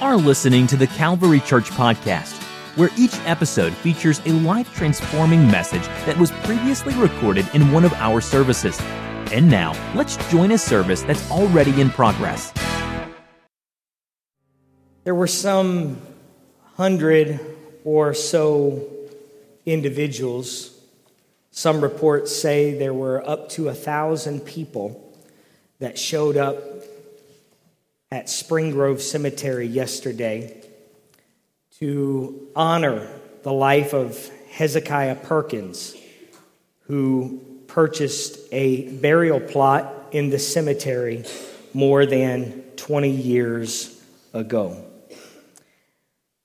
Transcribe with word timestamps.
are 0.00 0.16
listening 0.16 0.66
to 0.66 0.76
the 0.76 0.86
Calvary 0.86 1.40
Church 1.40 1.70
Podcast, 1.70 2.42
where 2.76 2.88
each 2.96 3.14
episode 3.26 3.74
features 3.74 4.20
a 4.24 4.32
life 4.32 4.74
transforming 4.74 5.46
message 5.46 5.82
that 6.06 6.16
was 6.16 6.30
previously 6.30 6.94
recorded 6.94 7.46
in 7.52 7.70
one 7.70 7.84
of 7.84 7.92
our 7.94 8.22
services. 8.22 8.80
And 9.30 9.50
now, 9.50 9.72
let's 9.94 10.16
join 10.30 10.52
a 10.52 10.58
service 10.58 11.02
that's 11.02 11.30
already 11.30 11.78
in 11.80 11.90
progress. 11.90 12.52
There 15.04 15.14
were 15.14 15.26
some 15.26 16.00
hundred 16.76 17.38
or 17.84 18.14
so 18.14 18.88
individuals. 19.66 20.78
Some 21.50 21.82
reports 21.82 22.34
say 22.34 22.72
there 22.72 22.94
were 22.94 23.28
up 23.28 23.50
to 23.50 23.68
a 23.68 23.74
thousand 23.74 24.40
people 24.46 25.14
that 25.78 25.98
showed 25.98 26.38
up 26.38 26.56
at 28.12 28.28
Spring 28.28 28.72
Grove 28.72 29.00
Cemetery 29.00 29.68
yesterday 29.68 30.60
to 31.78 32.48
honor 32.56 33.08
the 33.44 33.52
life 33.52 33.94
of 33.94 34.28
Hezekiah 34.50 35.14
Perkins, 35.14 35.94
who 36.88 37.40
purchased 37.68 38.36
a 38.50 38.88
burial 38.88 39.38
plot 39.38 40.08
in 40.10 40.28
the 40.28 40.40
cemetery 40.40 41.24
more 41.72 42.04
than 42.04 42.64
20 42.74 43.10
years 43.10 44.02
ago. 44.34 44.84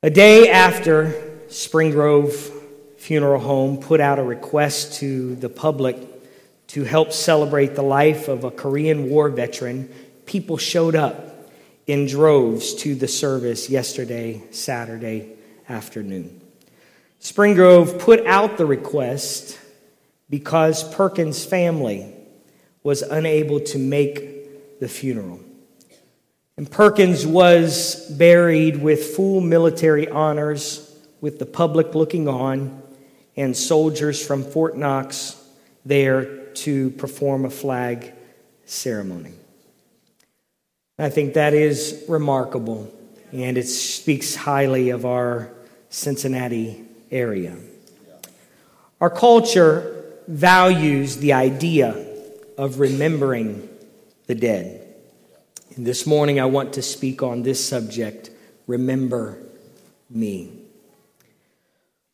A 0.04 0.12
day 0.12 0.52
after 0.52 1.48
Spring 1.50 1.90
Grove 1.90 2.36
Funeral 2.98 3.42
Home 3.42 3.80
put 3.80 4.00
out 4.00 4.20
a 4.20 4.24
request 4.24 5.00
to 5.00 5.36
the 5.38 5.50
public 5.50 5.98
to 6.68 6.84
help 6.84 7.12
celebrate 7.12 7.74
the 7.74 7.82
life 7.82 8.28
of 8.28 8.44
a 8.44 8.52
Korean 8.52 9.10
War 9.10 9.30
veteran, 9.30 9.92
people 10.28 10.58
showed 10.58 10.96
up 10.96 11.32
in 11.88 12.08
droves 12.08 12.74
to 12.76 12.96
the 12.96 13.08
service 13.08 13.70
yesterday, 13.70 14.42
Saturday 14.52 15.34
afternoon. 15.70 16.42
Spring 17.20 17.54
Grove 17.54 18.00
put 18.00 18.26
out 18.26 18.58
the 18.58 18.66
request 18.66 19.60
because 20.30 20.84
Perkins' 20.96 21.46
family 21.46 22.14
was 22.84 23.02
unable 23.02 23.60
to 23.60 23.80
make 23.80 24.80
the 24.80 24.88
funeral. 24.88 25.40
And 26.58 26.70
Perkins 26.70 27.26
was 27.26 28.10
buried 28.12 28.82
with 28.82 29.16
full 29.16 29.42
military 29.42 30.08
honors, 30.08 30.96
with 31.20 31.40
the 31.40 31.46
public 31.46 31.96
looking 31.96 32.28
on, 32.28 32.82
and 33.36 33.56
soldiers 33.56 34.26
from 34.26 34.44
Fort 34.44 34.78
Knox 34.78 35.42
there 35.84 36.46
to 36.54 36.92
perform 36.92 37.46
a 37.46 37.50
flag 37.50 38.14
ceremony. 38.66 39.34
I 40.98 41.10
think 41.10 41.34
that 41.34 41.54
is 41.54 42.06
remarkable, 42.08 42.90
and 43.34 43.58
it 43.58 43.68
speaks 43.68 44.34
highly 44.34 44.92
of 44.92 45.06
our 45.06 45.52
Cincinnati 45.90 46.86
area. 47.12 47.58
Our 49.02 49.10
culture 49.10 50.14
values 50.28 51.18
the 51.18 51.34
idea 51.34 52.06
of 52.58 52.80
remembering 52.80 53.68
the 54.28 54.36
dead. 54.36 54.96
And 55.76 55.86
this 55.86 56.08
morning, 56.08 56.40
I 56.40 56.46
want 56.46 56.74
to 56.74 56.82
speak 56.82 57.22
on 57.22 57.44
this 57.44 57.64
subject 57.64 58.30
remember 58.66 59.38
me. 60.10 60.62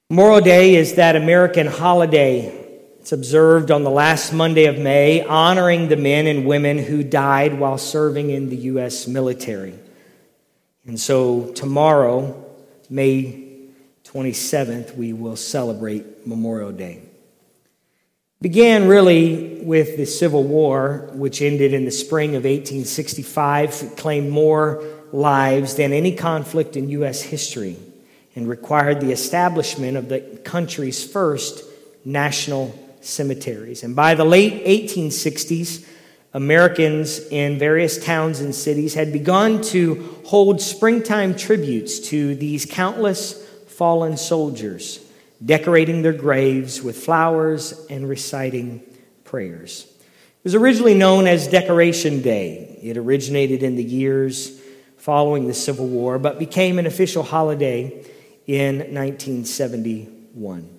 Memorial 0.09 0.41
Day 0.41 0.75
is 0.75 0.95
that 0.95 1.15
American 1.15 1.67
holiday 1.67 2.61
it's 3.02 3.11
observed 3.11 3.71
on 3.71 3.83
the 3.83 3.89
last 3.89 4.31
Monday 4.31 4.66
of 4.66 4.77
May, 4.77 5.23
honoring 5.25 5.88
the 5.88 5.95
men 5.95 6.27
and 6.27 6.45
women 6.45 6.77
who 6.77 7.03
died 7.03 7.58
while 7.58 7.80
serving 7.80 8.30
in 8.30 8.49
the 8.49 8.55
U.S. 8.58 9.08
military. 9.08 9.73
And 10.85 10.99
so 10.99 11.52
tomorrow, 11.53 12.45
May 12.91 13.58
27th, 14.03 14.95
we 14.95 15.13
will 15.13 15.35
celebrate 15.35 16.27
Memorial 16.27 16.71
Day. 16.71 17.02
Began 18.39 18.87
really 18.87 19.64
with 19.64 19.97
the 19.97 20.05
Civil 20.05 20.43
War, 20.43 21.09
which 21.14 21.42
ended 21.42 21.73
in 21.73 21.86
the 21.86 21.92
spring 21.92 22.36
of 22.36 22.43
1865, 22.43 23.81
it 23.81 23.97
claimed 23.97 24.30
more 24.30 24.83
lives 25.11 25.73
than 25.73 25.92
any 25.92 26.15
conflict 26.15 26.77
in 26.77 26.87
U.S. 26.89 27.23
history 27.23 27.77
and 28.36 28.47
required 28.47 29.02
the 29.02 29.11
establishment 29.11 29.97
of 29.97 30.08
the 30.08 30.20
country's 30.43 31.03
first 31.03 31.64
national 32.05 32.77
cemeteries. 33.02 33.84
And 33.84 33.95
by 33.95 34.16
the 34.16 34.26
late 34.26 34.66
1860s, 34.66 35.86
Americans 36.34 37.20
in 37.28 37.60
various 37.60 38.04
towns 38.04 38.39
and 38.39 38.56
cities 38.56 38.94
had 38.94 39.12
begun 39.12 39.62
to 39.64 40.17
hold 40.26 40.62
springtime 40.62 41.36
tributes 41.36 42.00
to 42.00 42.36
these 42.36 42.66
countless 42.66 43.45
fallen 43.67 44.16
soldiers, 44.16 45.06
decorating 45.44 46.02
their 46.02 46.14
graves 46.14 46.82
with 46.82 46.98
flowers 46.98 47.86
and 47.89 48.08
reciting 48.08 48.82
prayers. 49.26 49.92
It 50.42 50.45
was 50.45 50.56
originally 50.56 50.94
known 50.94 51.28
as 51.28 51.48
Decoration 51.48 52.22
Day. 52.22 52.80
It 52.82 52.98
originated 52.98 53.62
in 53.62 53.76
the 53.76 53.83
years 53.83 54.60
following 54.98 55.48
the 55.48 55.54
Civil 55.54 55.88
War, 55.88 56.18
but 56.18 56.39
became 56.39 56.80
an 56.80 56.86
official 56.86 57.23
holiday 57.23 58.06
in 58.48 58.78
1971. 58.78 60.70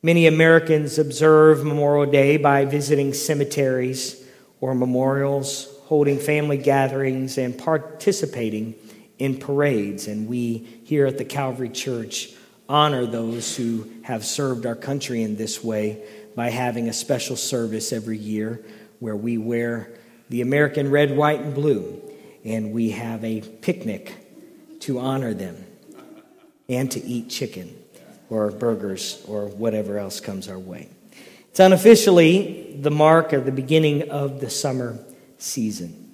Many 0.00 0.28
Americans 0.28 0.96
observe 0.96 1.64
Memorial 1.64 2.08
Day 2.08 2.36
by 2.36 2.64
visiting 2.64 3.12
cemeteries 3.12 4.24
or 4.60 4.72
memorials, 4.72 5.76
holding 5.86 6.20
family 6.20 6.56
gatherings, 6.56 7.36
and 7.36 7.58
participating 7.58 8.76
in 9.18 9.38
parades. 9.38 10.06
And 10.06 10.28
we 10.28 10.58
here 10.84 11.06
at 11.06 11.18
the 11.18 11.24
Calvary 11.24 11.70
Church 11.70 12.30
honor 12.68 13.06
those 13.06 13.56
who 13.56 13.90
have 14.04 14.24
served 14.24 14.66
our 14.66 14.76
country 14.76 15.22
in 15.22 15.34
this 15.34 15.64
way 15.64 16.04
by 16.36 16.50
having 16.50 16.88
a 16.88 16.92
special 16.92 17.34
service 17.34 17.92
every 17.92 18.18
year 18.18 18.64
where 19.00 19.16
we 19.16 19.36
wear 19.36 19.90
the 20.28 20.42
American 20.42 20.92
red, 20.92 21.16
white, 21.16 21.40
and 21.40 21.54
blue, 21.54 22.00
and 22.44 22.70
we 22.70 22.90
have 22.90 23.24
a 23.24 23.40
picnic 23.40 24.14
to 24.78 25.00
honor 25.00 25.34
them 25.34 25.56
and 26.68 26.88
to 26.92 27.04
eat 27.04 27.28
chicken 27.30 27.77
or 28.30 28.50
burgers 28.50 29.22
or 29.26 29.46
whatever 29.46 29.98
else 29.98 30.20
comes 30.20 30.48
our 30.48 30.58
way. 30.58 30.88
It's 31.50 31.60
unofficially 31.60 32.76
the 32.78 32.90
mark 32.90 33.32
of 33.32 33.44
the 33.44 33.52
beginning 33.52 34.10
of 34.10 34.40
the 34.40 34.50
summer 34.50 34.98
season. 35.38 36.12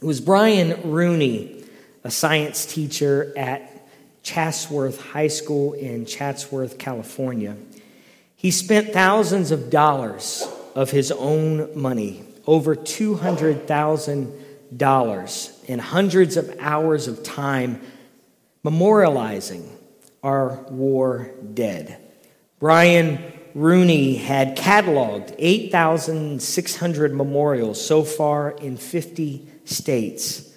It 0.00 0.04
was 0.04 0.20
Brian 0.20 0.90
Rooney, 0.90 1.64
a 2.04 2.10
science 2.10 2.66
teacher 2.66 3.32
at 3.36 3.66
Chatsworth 4.22 5.00
High 5.00 5.28
School 5.28 5.72
in 5.72 6.04
Chatsworth, 6.06 6.78
California. 6.78 7.56
He 8.36 8.50
spent 8.50 8.92
thousands 8.92 9.50
of 9.50 9.70
dollars 9.70 10.46
of 10.74 10.90
his 10.90 11.10
own 11.12 11.70
money, 11.78 12.24
over 12.46 12.76
$200,000, 12.76 15.68
and 15.68 15.80
hundreds 15.80 16.36
of 16.36 16.54
hours 16.60 17.08
of 17.08 17.22
time 17.22 17.80
memorializing 18.64 19.68
our 20.22 20.62
war 20.70 21.30
dead. 21.54 21.98
Brian 22.58 23.18
Rooney 23.54 24.16
had 24.16 24.56
cataloged 24.56 25.34
8,600 25.38 27.14
memorials 27.14 27.84
so 27.84 28.04
far 28.04 28.50
in 28.50 28.76
50 28.76 29.46
states, 29.64 30.52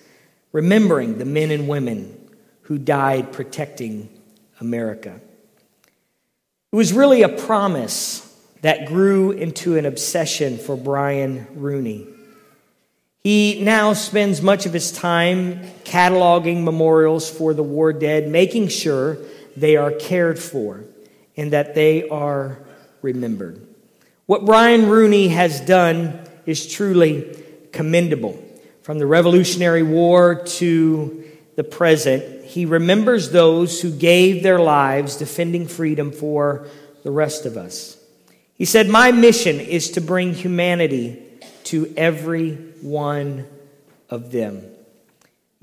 remembering 0.51 1.17
the 1.17 1.25
men 1.25 1.49
and 1.51 1.67
women 1.67 2.17
who 2.63 2.77
died 2.77 3.31
protecting 3.31 4.09
America. 4.59 5.19
It 6.71 6.75
was 6.75 6.93
really 6.93 7.21
a 7.21 7.29
promise 7.29 8.29
that 8.61 8.85
grew 8.85 9.31
into 9.31 9.77
an 9.77 9.85
obsession 9.85 10.57
for 10.57 10.77
Brian 10.77 11.47
Rooney. 11.55 12.07
He 13.19 13.61
now 13.63 13.93
spends 13.93 14.41
much 14.41 14.65
of 14.65 14.73
his 14.73 14.91
time 14.91 15.61
cataloging 15.83 16.63
memorials 16.63 17.29
for 17.29 17.53
the 17.53 17.63
war 17.63 17.93
dead, 17.93 18.27
making 18.27 18.67
sure 18.69 19.17
they 19.55 19.75
are 19.75 19.91
cared 19.91 20.39
for 20.39 20.83
and 21.35 21.51
that 21.51 21.75
they 21.75 22.07
are 22.09 22.59
remembered. 23.01 23.65
What 24.25 24.45
Brian 24.45 24.89
Rooney 24.89 25.29
has 25.29 25.59
done 25.61 26.19
is 26.45 26.71
truly 26.71 27.37
commendable. 27.71 28.41
From 28.81 28.99
the 28.99 29.05
Revolutionary 29.05 29.83
War 29.83 30.43
to 30.43 31.23
the 31.55 31.63
present, 31.63 32.45
he 32.45 32.65
remembers 32.65 33.31
those 33.31 33.81
who 33.81 33.91
gave 33.91 34.43
their 34.43 34.59
lives 34.59 35.17
defending 35.17 35.67
freedom 35.67 36.11
for 36.11 36.67
the 37.03 37.11
rest 37.11 37.45
of 37.45 37.57
us. 37.57 37.97
He 38.55 38.65
said, 38.65 38.87
My 38.87 39.11
mission 39.11 39.59
is 39.59 39.91
to 39.91 40.01
bring 40.01 40.33
humanity 40.33 41.21
to 41.65 41.93
every 41.97 42.55
one 42.81 43.47
of 44.09 44.31
them. 44.31 44.72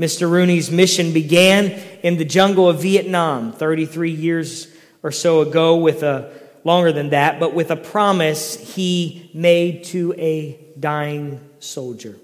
Mr. 0.00 0.30
Rooney's 0.30 0.70
mission 0.70 1.12
began 1.12 1.66
in 2.02 2.16
the 2.16 2.24
jungle 2.24 2.70
of 2.70 2.80
Vietnam 2.80 3.52
33 3.52 4.10
years 4.10 4.66
or 5.02 5.12
so 5.12 5.42
ago 5.42 5.76
with 5.76 6.02
a 6.02 6.32
longer 6.64 6.90
than 6.90 7.10
that, 7.10 7.38
but 7.38 7.52
with 7.52 7.70
a 7.70 7.76
promise 7.76 8.74
he 8.74 9.30
made 9.34 9.84
to 9.84 10.14
a 10.16 10.58
dying 10.78 11.38
soldier. 11.58 12.16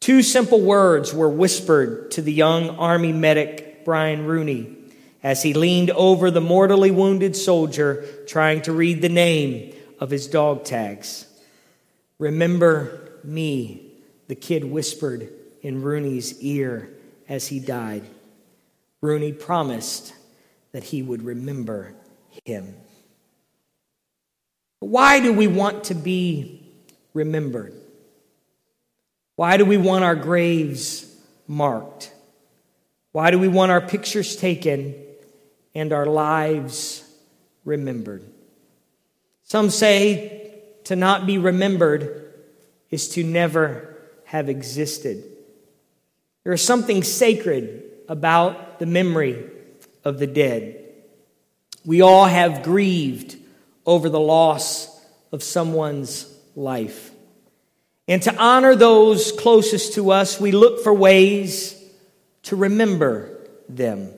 Two 0.00 0.22
simple 0.22 0.62
words 0.62 1.12
were 1.12 1.28
whispered 1.28 2.10
to 2.12 2.22
the 2.22 2.32
young 2.32 2.70
army 2.70 3.12
medic 3.12 3.84
Brian 3.84 4.24
Rooney 4.24 4.74
as 5.22 5.42
he 5.42 5.52
leaned 5.52 5.90
over 5.90 6.30
the 6.30 6.40
mortally 6.40 6.90
wounded 6.90 7.36
soldier 7.36 8.02
trying 8.26 8.62
to 8.62 8.72
read 8.72 9.02
the 9.02 9.10
name 9.10 9.74
of 10.00 10.08
his 10.08 10.26
dog 10.26 10.64
tags. 10.64 11.26
Remember 12.18 13.12
me, 13.22 13.92
the 14.26 14.34
kid 14.34 14.64
whispered 14.64 15.28
in 15.60 15.82
Rooney's 15.82 16.40
ear 16.40 16.93
as 17.28 17.48
he 17.48 17.60
died. 17.60 18.04
Rooney 19.00 19.32
promised 19.32 20.14
that 20.72 20.84
he 20.84 21.02
would 21.02 21.22
remember 21.22 21.94
him. 22.44 22.74
Why 24.80 25.20
do 25.20 25.32
we 25.32 25.46
want 25.46 25.84
to 25.84 25.94
be 25.94 26.72
remembered? 27.12 27.74
Why 29.36 29.56
do 29.56 29.64
we 29.64 29.76
want 29.76 30.04
our 30.04 30.14
graves 30.14 31.10
marked? 31.46 32.12
Why 33.12 33.30
do 33.30 33.38
we 33.38 33.48
want 33.48 33.72
our 33.72 33.80
pictures 33.80 34.36
taken 34.36 34.94
and 35.74 35.92
our 35.92 36.06
lives 36.06 37.08
remembered? 37.64 38.24
Some 39.44 39.70
say 39.70 40.52
to 40.84 40.96
not 40.96 41.26
be 41.26 41.38
remembered 41.38 42.32
is 42.90 43.08
to 43.10 43.24
never 43.24 43.96
have 44.24 44.48
existed. 44.48 45.24
There 46.44 46.52
is 46.52 46.62
something 46.62 47.02
sacred 47.02 47.82
about 48.08 48.78
the 48.78 48.86
memory 48.86 49.50
of 50.04 50.18
the 50.18 50.26
dead. 50.26 50.80
We 51.84 52.02
all 52.02 52.26
have 52.26 52.62
grieved 52.62 53.36
over 53.86 54.08
the 54.08 54.20
loss 54.20 54.88
of 55.32 55.42
someone's 55.42 56.30
life. 56.54 57.10
And 58.06 58.22
to 58.22 58.36
honor 58.36 58.74
those 58.74 59.32
closest 59.32 59.94
to 59.94 60.10
us, 60.10 60.38
we 60.38 60.52
look 60.52 60.82
for 60.82 60.92
ways 60.92 61.80
to 62.44 62.56
remember 62.56 63.48
them. 63.68 64.10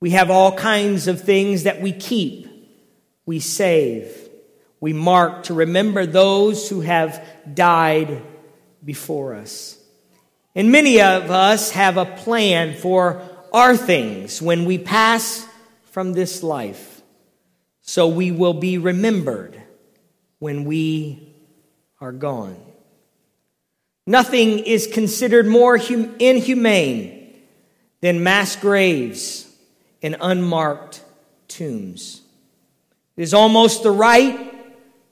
We 0.00 0.10
have 0.10 0.30
all 0.30 0.54
kinds 0.54 1.08
of 1.08 1.22
things 1.22 1.62
that 1.62 1.80
we 1.80 1.92
keep, 1.92 2.46
we 3.24 3.40
save, 3.40 4.14
we 4.78 4.92
mark 4.92 5.44
to 5.44 5.54
remember 5.54 6.04
those 6.04 6.68
who 6.68 6.82
have 6.82 7.26
died 7.54 8.22
before 8.84 9.34
us. 9.34 9.75
And 10.56 10.72
many 10.72 11.02
of 11.02 11.30
us 11.30 11.72
have 11.72 11.98
a 11.98 12.06
plan 12.06 12.74
for 12.74 13.20
our 13.52 13.76
things 13.76 14.40
when 14.40 14.64
we 14.64 14.78
pass 14.78 15.46
from 15.90 16.14
this 16.14 16.42
life. 16.42 17.02
So 17.82 18.08
we 18.08 18.32
will 18.32 18.54
be 18.54 18.78
remembered 18.78 19.62
when 20.38 20.64
we 20.64 21.34
are 22.00 22.10
gone. 22.10 22.56
Nothing 24.06 24.60
is 24.60 24.86
considered 24.86 25.46
more 25.46 25.76
hum- 25.76 26.16
inhumane 26.18 27.34
than 28.00 28.22
mass 28.22 28.56
graves 28.56 29.46
and 30.00 30.16
unmarked 30.18 31.02
tombs. 31.48 32.22
It 33.14 33.22
is 33.22 33.34
almost 33.34 33.82
the 33.82 33.90
right 33.90 34.54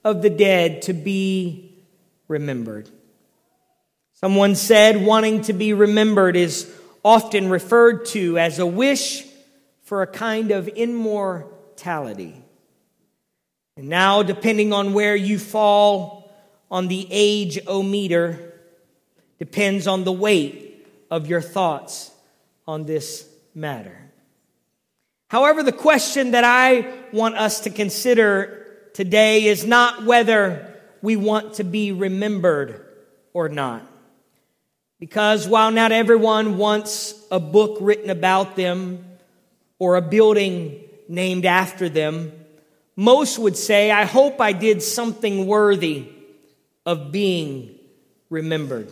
of 0.04 0.22
the 0.22 0.30
dead 0.30 0.80
to 0.82 0.94
be 0.94 1.84
remembered. 2.28 2.88
Someone 4.24 4.54
said 4.54 5.04
wanting 5.04 5.42
to 5.42 5.52
be 5.52 5.74
remembered 5.74 6.34
is 6.34 6.74
often 7.04 7.50
referred 7.50 8.06
to 8.06 8.38
as 8.38 8.58
a 8.58 8.64
wish 8.64 9.22
for 9.82 10.00
a 10.00 10.06
kind 10.06 10.50
of 10.50 10.66
immortality. 10.66 12.42
And 13.76 13.90
now, 13.90 14.22
depending 14.22 14.72
on 14.72 14.94
where 14.94 15.14
you 15.14 15.38
fall 15.38 16.34
on 16.70 16.88
the 16.88 17.06
age 17.10 17.58
o 17.66 17.82
meter, 17.82 18.54
depends 19.38 19.86
on 19.86 20.04
the 20.04 20.12
weight 20.12 20.86
of 21.10 21.26
your 21.26 21.42
thoughts 21.42 22.10
on 22.66 22.86
this 22.86 23.28
matter. 23.54 24.10
However, 25.28 25.62
the 25.62 25.70
question 25.70 26.30
that 26.30 26.44
I 26.44 26.94
want 27.12 27.34
us 27.34 27.60
to 27.60 27.68
consider 27.68 28.88
today 28.94 29.44
is 29.44 29.66
not 29.66 30.06
whether 30.06 30.80
we 31.02 31.14
want 31.14 31.56
to 31.56 31.64
be 31.64 31.92
remembered 31.92 32.86
or 33.34 33.50
not. 33.50 33.90
Because 35.00 35.48
while 35.48 35.70
not 35.70 35.92
everyone 35.92 36.56
wants 36.56 37.14
a 37.30 37.40
book 37.40 37.78
written 37.80 38.10
about 38.10 38.56
them 38.56 39.04
or 39.78 39.96
a 39.96 40.02
building 40.02 40.80
named 41.08 41.44
after 41.44 41.88
them, 41.88 42.32
most 42.96 43.38
would 43.38 43.56
say, 43.56 43.90
I 43.90 44.04
hope 44.04 44.40
I 44.40 44.52
did 44.52 44.82
something 44.82 45.46
worthy 45.46 46.08
of 46.86 47.10
being 47.10 47.78
remembered. 48.30 48.90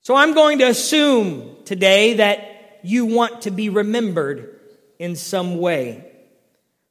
So 0.00 0.14
I'm 0.14 0.34
going 0.34 0.58
to 0.58 0.68
assume 0.68 1.56
today 1.64 2.14
that 2.14 2.80
you 2.82 3.06
want 3.06 3.42
to 3.42 3.50
be 3.50 3.68
remembered 3.68 4.60
in 4.98 5.16
some 5.16 5.58
way. 5.58 6.04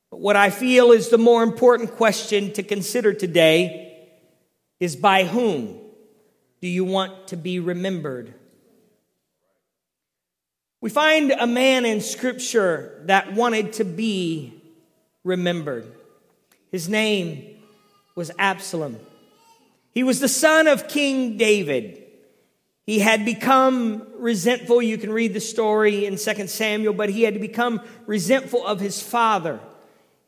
But 0.09 0.19
what 0.19 0.35
I 0.35 0.49
feel 0.49 0.91
is 0.91 1.09
the 1.09 1.17
more 1.17 1.43
important 1.43 1.91
question 1.91 2.53
to 2.53 2.63
consider 2.63 3.13
today 3.13 4.07
is 4.79 4.95
by 4.95 5.25
whom 5.25 5.79
do 6.63 6.69
you 6.69 6.85
want 6.85 7.27
to 7.27 7.35
be 7.35 7.59
remembered? 7.59 8.33
We 10.79 10.89
find 10.89 11.29
a 11.29 11.45
man 11.45 11.83
in 11.83 11.99
Scripture 11.99 13.01
that 13.07 13.33
wanted 13.33 13.73
to 13.73 13.83
be 13.83 14.61
remembered. 15.25 15.91
His 16.71 16.87
name 16.87 17.43
was 18.15 18.31
Absalom. 18.39 18.97
He 19.91 20.03
was 20.03 20.21
the 20.21 20.29
son 20.29 20.67
of 20.67 20.87
King 20.87 21.35
David. 21.35 22.01
He 22.85 22.99
had 22.99 23.25
become 23.25 24.07
resentful. 24.15 24.81
You 24.81 24.97
can 24.97 25.11
read 25.11 25.33
the 25.33 25.41
story 25.41 26.05
in 26.05 26.15
2 26.15 26.47
Samuel, 26.47 26.93
but 26.93 27.09
he 27.09 27.23
had 27.23 27.41
become 27.41 27.81
resentful 28.05 28.65
of 28.65 28.79
his 28.79 29.03
father, 29.03 29.59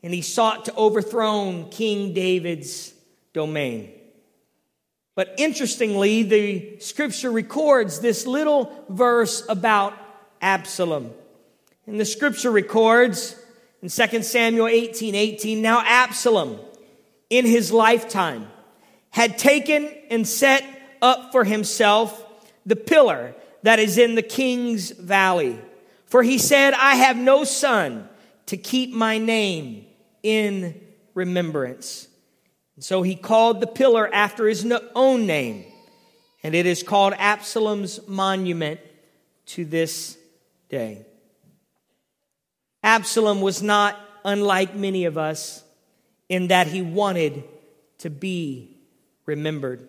and 0.03 0.13
he 0.13 0.21
sought 0.21 0.65
to 0.65 0.75
overthrow 0.75 1.65
King 1.71 2.13
David's 2.13 2.93
domain. 3.31 3.93
But 5.15 5.33
interestingly, 5.37 6.23
the 6.23 6.79
scripture 6.79 7.31
records 7.31 7.99
this 7.99 8.27
little 8.27 8.85
verse 8.89 9.43
about 9.47 9.93
Absalom. 10.41 11.11
And 11.87 11.99
the 11.99 12.05
scripture 12.05 12.51
records 12.51 13.39
in 13.81 13.89
2 13.89 14.23
Samuel 14.23 14.67
18 14.67 15.15
18, 15.15 15.61
now 15.61 15.81
Absalom, 15.85 16.59
in 17.29 17.45
his 17.45 17.71
lifetime, 17.71 18.47
had 19.09 19.37
taken 19.37 19.89
and 20.09 20.27
set 20.27 20.63
up 21.01 21.31
for 21.31 21.45
himself 21.45 22.23
the 22.65 22.75
pillar 22.75 23.35
that 23.63 23.79
is 23.79 23.97
in 23.97 24.15
the 24.15 24.21
king's 24.21 24.91
valley. 24.91 25.59
For 26.07 26.23
he 26.23 26.37
said, 26.37 26.73
I 26.73 26.95
have 26.95 27.17
no 27.17 27.43
son 27.45 28.09
to 28.47 28.57
keep 28.57 28.91
my 28.91 29.17
name 29.17 29.85
in 30.23 30.79
remembrance. 31.13 32.07
And 32.75 32.83
so 32.83 33.01
he 33.01 33.15
called 33.15 33.61
the 33.61 33.67
pillar 33.67 34.13
after 34.13 34.47
his 34.47 34.69
own 34.95 35.25
name, 35.25 35.65
and 36.43 36.53
it 36.53 36.65
is 36.65 36.83
called 36.83 37.13
Absalom's 37.17 38.05
monument 38.07 38.79
to 39.47 39.65
this 39.65 40.17
day. 40.69 41.05
Absalom 42.83 43.41
was 43.41 43.63
not 43.63 43.99
unlike 44.23 44.75
many 44.75 45.05
of 45.05 45.17
us 45.17 45.63
in 46.29 46.47
that 46.47 46.67
he 46.67 46.81
wanted 46.81 47.43
to 47.99 48.09
be 48.09 48.77
remembered. 49.25 49.87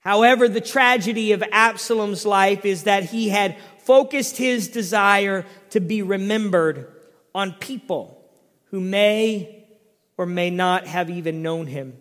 However, 0.00 0.48
the 0.48 0.60
tragedy 0.60 1.32
of 1.32 1.42
Absalom's 1.52 2.24
life 2.24 2.64
is 2.64 2.84
that 2.84 3.04
he 3.04 3.28
had 3.28 3.56
focused 3.80 4.36
his 4.36 4.68
desire 4.68 5.44
to 5.70 5.80
be 5.80 6.02
remembered 6.02 6.90
on 7.34 7.52
people 7.52 8.24
who 8.66 8.80
may 8.80 9.59
or 10.20 10.26
may 10.26 10.50
not 10.50 10.86
have 10.86 11.08
even 11.08 11.40
known 11.40 11.66
him. 11.66 11.96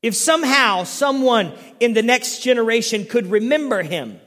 If 0.00 0.14
somehow 0.14 0.84
someone 0.84 1.52
in 1.80 1.92
the 1.92 2.04
next 2.04 2.38
generation 2.38 3.04
could 3.04 3.26
remember 3.26 3.82
him, 3.82 4.20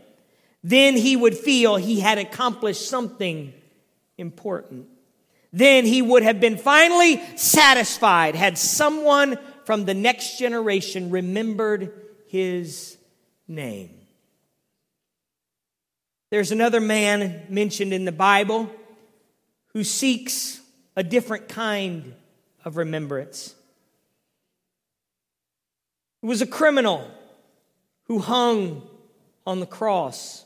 then 0.66 0.98
he 0.98 1.16
would 1.16 1.38
feel 1.38 1.78
he 1.78 2.02
had 2.02 2.18
accomplished 2.18 2.90
something 2.90 3.54
important. 4.18 4.88
Then 5.54 5.86
he 5.86 6.02
would 6.02 6.24
have 6.24 6.42
been 6.42 6.58
finally 6.58 7.22
satisfied 7.38 8.36
had 8.36 8.58
someone 8.58 9.38
from 9.64 9.86
the 9.86 9.94
next 9.94 10.38
generation 10.38 11.10
remembered 11.10 11.94
his 12.28 12.98
name. 13.48 13.92
There's 16.32 16.52
another 16.52 16.82
man 16.82 17.46
mentioned 17.48 17.94
in 17.94 18.04
the 18.04 18.12
Bible 18.12 18.70
who 19.68 19.86
seeks 19.86 20.60
a 20.98 21.04
different 21.04 21.48
kind 21.48 22.16
of 22.66 22.78
remembrance. 22.78 23.56
It 26.22 26.26
was 26.26 26.42
a 26.42 26.48
criminal 26.48 27.10
who 28.06 28.20
hung 28.20 28.82
on 29.46 29.60
the 29.60 29.66
cross 29.66 30.46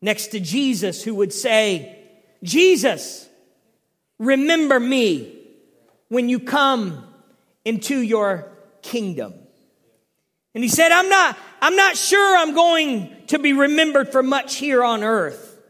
next 0.00 0.28
to 0.28 0.40
Jesus, 0.40 1.02
who 1.02 1.14
would 1.16 1.32
say, 1.32 1.98
Jesus, 2.42 3.28
remember 4.18 4.80
me 4.80 5.38
when 6.08 6.28
you 6.28 6.38
come 6.40 7.04
into 7.64 8.00
your 8.00 8.48
kingdom. 8.82 9.34
And 10.54 10.64
he 10.64 10.70
said, 10.70 10.92
I'm 10.92 11.08
not, 11.10 11.36
I'm 11.60 11.76
not 11.76 11.96
sure 11.96 12.38
I'm 12.38 12.54
going 12.54 13.14
to 13.26 13.38
be 13.38 13.52
remembered 13.52 14.10
for 14.10 14.22
much 14.22 14.56
here 14.56 14.82
on 14.82 15.04
earth. 15.04 15.60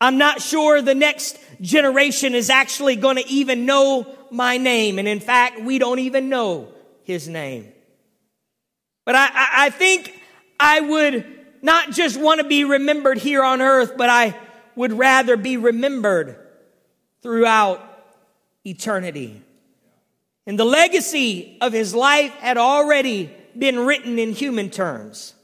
I'm 0.00 0.16
not 0.16 0.40
sure 0.40 0.80
the 0.80 0.94
next 0.94 1.38
generation 1.60 2.34
is 2.34 2.48
actually 2.48 2.96
going 2.96 3.16
to 3.16 3.26
even 3.28 3.66
know 3.66 4.15
my 4.32 4.58
name. 4.58 4.98
And 4.98 5.08
in 5.08 5.20
fact, 5.20 5.60
we 5.60 5.78
don't 5.78 5.98
even 5.98 6.28
know 6.28 6.68
his 7.04 7.28
name. 7.28 7.72
But 9.04 9.14
I, 9.14 9.26
I, 9.26 9.48
I 9.66 9.70
think 9.70 10.20
I 10.58 10.80
would 10.80 11.24
not 11.62 11.90
just 11.90 12.18
want 12.18 12.40
to 12.40 12.46
be 12.46 12.64
remembered 12.64 13.18
here 13.18 13.42
on 13.42 13.60
earth, 13.60 13.96
but 13.96 14.10
I 14.10 14.38
would 14.74 14.92
rather 14.92 15.36
be 15.36 15.56
remembered 15.56 16.36
throughout 17.22 17.82
eternity. 18.64 19.42
And 20.46 20.58
the 20.58 20.64
legacy 20.64 21.56
of 21.60 21.72
his 21.72 21.94
life 21.94 22.32
had 22.34 22.58
already 22.58 23.30
been 23.58 23.80
written 23.80 24.18
in 24.18 24.32
human 24.32 24.70
terms. 24.70 25.34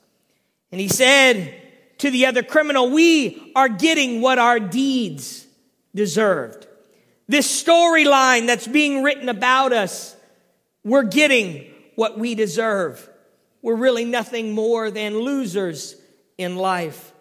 And 0.70 0.80
he 0.80 0.88
said 0.88 1.60
to 1.98 2.10
the 2.10 2.26
other 2.26 2.42
criminal, 2.42 2.90
We 2.90 3.52
are 3.54 3.68
getting 3.68 4.20
what 4.20 4.38
our 4.38 4.60
deeds 4.60 5.46
deserved. 5.94 6.66
This 7.28 7.62
storyline 7.62 8.46
that's 8.46 8.66
being 8.66 9.02
written 9.02 9.28
about 9.28 9.72
us, 9.72 10.16
we're 10.84 11.04
getting 11.04 11.70
what 11.94 12.18
we 12.18 12.34
deserve. 12.34 13.08
We're 13.62 13.76
really 13.76 14.04
nothing 14.04 14.52
more 14.52 14.90
than 14.90 15.18
losers 15.18 15.94
in 16.36 16.56
life. 16.56 17.12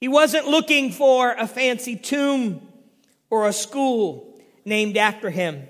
He 0.00 0.08
wasn't 0.08 0.48
looking 0.48 0.90
for 0.90 1.32
a 1.32 1.46
fancy 1.46 1.96
tomb 1.96 2.60
or 3.30 3.46
a 3.46 3.52
school 3.52 4.40
named 4.64 4.96
after 4.96 5.30
him. 5.30 5.66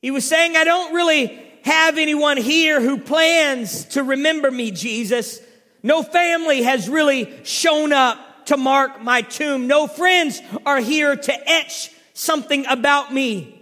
He 0.00 0.10
was 0.10 0.26
saying, 0.26 0.56
I 0.56 0.64
don't 0.64 0.94
really 0.94 1.40
have 1.64 1.98
anyone 1.98 2.36
here 2.36 2.80
who 2.80 2.98
plans 2.98 3.84
to 3.86 4.02
remember 4.02 4.50
me, 4.50 4.70
Jesus. 4.70 5.40
No 5.82 6.02
family 6.02 6.62
has 6.62 6.88
really 6.88 7.44
shown 7.44 7.92
up 7.92 8.46
to 8.46 8.56
mark 8.56 9.02
my 9.02 9.22
tomb. 9.22 9.66
No 9.66 9.86
friends 9.86 10.40
are 10.64 10.80
here 10.80 11.14
to 11.14 11.50
etch 11.50 11.90
something 12.14 12.66
about 12.66 13.12
me. 13.12 13.58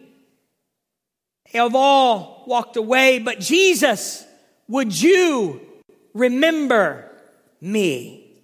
They 1.53 1.59
have 1.59 1.75
all 1.75 2.45
walked 2.47 2.77
away, 2.77 3.19
but 3.19 3.41
Jesus, 3.41 4.25
would 4.69 5.01
you 5.01 5.61
remember 6.15 7.11
me? 7.61 8.43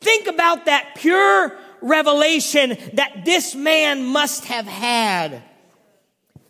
Think 0.00 0.26
about 0.26 0.66
that 0.66 0.94
pure 0.96 1.56
revelation 1.82 2.76
that 2.94 3.24
this 3.24 3.54
man 3.54 4.04
must 4.04 4.46
have 4.46 4.66
had. 4.66 5.42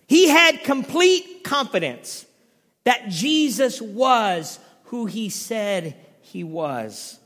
He 0.07 0.29
had 0.29 0.65
complete 0.65 1.45
confidence 1.45 2.27
that 2.85 3.09
Jesus 3.09 3.81
was 3.81 4.59
who 4.85 5.07
he 5.07 5.29
said 5.29 5.95
he 6.21 6.43
was. 6.43 7.20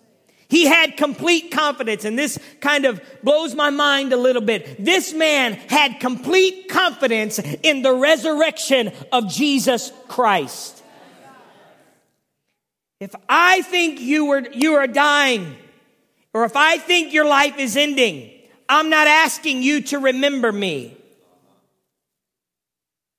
He 0.55 0.67
had 0.67 0.97
complete 0.97 1.51
confidence, 1.51 2.05
and 2.05 2.17
this 2.17 2.39
kind 2.61 2.85
of 2.85 3.03
blows 3.25 3.57
my 3.57 3.71
mind 3.71 4.13
a 4.13 4.17
little 4.17 4.41
bit. 4.41 4.85
This 4.85 5.13
man 5.13 5.55
had 5.55 5.99
complete 5.99 6.69
confidence 6.69 7.41
in 7.41 7.83
the 7.83 7.93
resurrection 7.93 8.93
of 9.11 9.29
Jesus 9.29 9.93
Christ. 10.07 10.85
If 13.01 13.13
I 13.29 13.63
think 13.63 14.01
you 14.01 14.31
are, 14.31 14.49
you 14.53 14.75
are 14.75 14.87
dying, 14.87 15.57
or 16.33 16.45
if 16.45 16.55
I 16.55 16.79
think 16.79 17.13
your 17.13 17.27
life 17.27 17.59
is 17.59 17.77
ending, 17.77 18.31
I'm 18.69 18.91
not 18.91 19.09
asking 19.09 19.61
you 19.61 19.81
to 19.81 19.99
remember 19.99 20.53
me. 20.53 20.97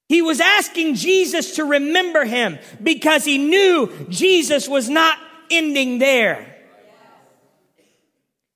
He 0.08 0.22
was 0.22 0.39
asking 0.39 0.96
Jesus 0.96 1.58
to 1.58 1.65
remember 1.65 2.24
him 2.24 2.60
because 2.82 3.25
he 3.25 3.38
knew 3.38 3.92
Jesus 4.08 4.70
was 4.70 4.89
not 4.89 5.18
ending 5.51 6.00
there. 6.00 6.55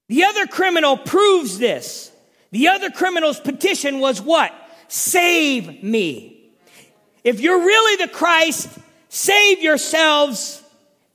The 0.09 0.25
other 0.25 0.47
criminal 0.47 0.97
proves 0.97 1.57
this. 1.57 2.11
The 2.51 2.67
other 2.67 2.89
criminal's 2.89 3.39
petition 3.39 3.99
was 3.99 4.21
what? 4.21 4.51
Save 4.87 5.83
me. 5.83 6.51
If 7.23 7.39
you're 7.39 7.59
really 7.59 8.03
the 8.03 8.11
Christ, 8.11 8.69
save 9.07 9.61
yourselves 9.61 10.61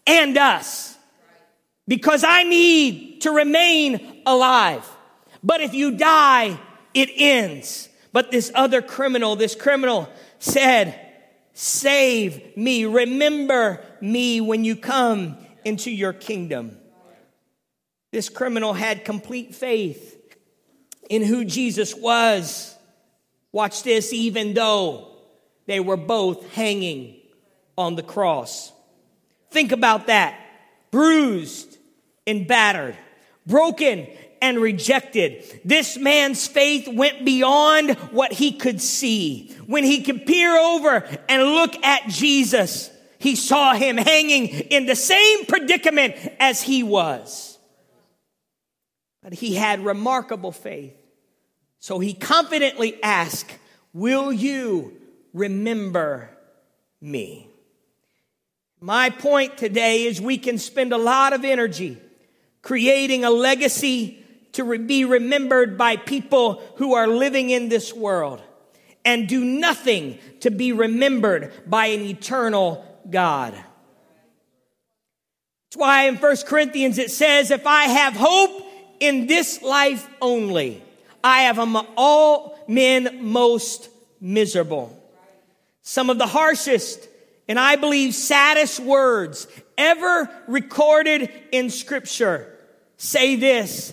and 0.07 0.39
us. 0.39 0.97
Because 1.89 2.25
I 2.25 2.45
need 2.45 3.23
to 3.23 3.33
remain 3.33 4.23
alive. 4.25 4.89
But 5.43 5.61
if 5.61 5.75
you 5.75 5.97
die, 5.97 6.59
it 6.95 7.11
ends. 7.17 7.89
But 8.13 8.31
this 8.31 8.53
other 8.55 8.81
criminal, 8.81 9.35
this 9.35 9.57
criminal 9.57 10.09
said, 10.39 11.01
Save 11.53 12.57
me. 12.57 12.85
Remember 12.85 13.85
me 14.01 14.41
when 14.41 14.65
you 14.65 14.77
come 14.77 15.37
into 15.65 15.91
your 15.91 16.13
kingdom. 16.13 16.79
This 18.15 18.29
criminal 18.29 18.75
had 18.75 19.05
complete 19.05 19.57
faith 19.57 20.17
in 21.11 21.25
who 21.25 21.45
Jesus 21.45 21.97
was. 21.97 22.73
Watch 23.51 23.83
this, 23.83 24.13
even 24.13 24.55
though 24.55 25.17
they 25.67 25.81
were 25.81 25.97
both 25.97 26.49
hanging 26.53 27.17
on 27.77 27.97
the 27.97 28.05
cross. 28.05 28.71
Think 29.51 29.73
about 29.73 30.07
that. 30.07 30.39
Bruised 30.93 31.77
and 32.25 32.47
battered, 32.47 32.97
broken 33.49 34.07
and 34.41 34.61
rejected. 34.61 35.43
This 35.65 35.99
man's 35.99 36.47
faith 36.47 36.87
went 36.87 37.25
beyond 37.25 37.97
what 38.13 38.33
he 38.33 38.53
could 38.53 38.81
see. 38.81 39.53
When 39.67 39.83
he 39.83 40.05
could 40.05 40.25
peer 40.25 40.57
over 40.57 41.05
and 41.29 41.43
look 41.43 41.75
at 41.85 42.07
Jesus, 42.11 42.93
he 43.19 43.35
saw 43.35 43.75
him 43.75 43.97
hanging 43.97 44.47
in 44.47 44.87
the 44.87 44.95
same 44.95 45.47
predicament 45.47 46.15
as 46.39 46.63
he 46.63 46.85
was. 46.85 47.54
But 49.25 49.33
he 49.33 49.55
had 49.55 49.85
remarkable 49.85 50.53
faith. 50.53 50.95
So 51.81 51.99
he 51.99 52.13
confidently 52.13 53.03
asked, 53.03 53.57
Will 53.95 54.33
you 54.33 55.01
remember 55.33 56.29
me? 57.01 57.49
My 58.81 59.09
point 59.09 59.57
today 59.57 60.05
is 60.05 60.21
we 60.21 60.37
can 60.37 60.59
spend 60.59 60.93
a 60.93 60.99
lot 60.99 61.33
of 61.33 61.43
energy 61.43 61.99
creating 62.61 63.25
a 63.25 63.31
legacy 63.31 64.23
to 64.53 64.79
be 64.79 65.07
remembered 65.07 65.79
by 65.79 65.97
people 65.97 66.63
who 66.77 66.95
are 66.95 67.09
living 67.09 67.49
in 67.49 67.71
this 67.71 67.95
world 67.95 68.43
and 69.05 69.27
do 69.27 69.43
nothing 69.43 70.19
to 70.41 70.51
be 70.51 70.73
remembered 70.73 71.51
by 71.67 71.87
an 71.87 72.03
eternal 72.03 72.85
God. 73.09 73.55
That's 75.65 75.77
why 75.77 76.09
in 76.09 76.17
1 76.17 76.37
Corinthians 76.47 76.99
it 76.99 77.11
says, 77.11 77.51
if 77.51 77.67
I 77.67 77.85
have 77.85 78.15
hope 78.15 78.64
in 79.07 79.27
this 79.27 79.63
life 79.63 80.09
only, 80.21 80.83
I 81.23 81.43
have 81.43 81.59
among 81.59 81.87
all 81.97 82.59
men 82.69 83.21
most 83.23 83.89
miserable. 84.21 84.97
Some 85.83 86.11
of 86.11 86.19
the 86.19 86.27
harshest 86.27 87.09
and 87.47 87.59
I 87.59 87.77
believe 87.77 88.15
saddest 88.15 88.81
words 88.81 89.47
ever 89.77 90.31
recorded 90.47 91.31
in 91.53 91.71
scripture 91.71 92.51
say 92.97 93.37
this. 93.37 93.93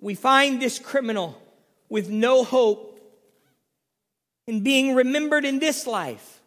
We 0.00 0.14
find 0.14 0.60
this 0.60 0.78
criminal 0.78 1.40
with 1.88 2.08
no 2.08 2.44
hope 2.44 3.00
in 4.46 4.62
being 4.62 4.94
remembered 4.94 5.44
in 5.44 5.58
this 5.58 5.86
life, 5.86 6.40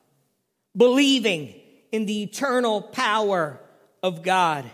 believing 0.76 1.54
in 1.92 2.06
the 2.06 2.24
eternal 2.24 2.82
power 2.82 3.60
of 4.02 4.24
God. 4.24 4.66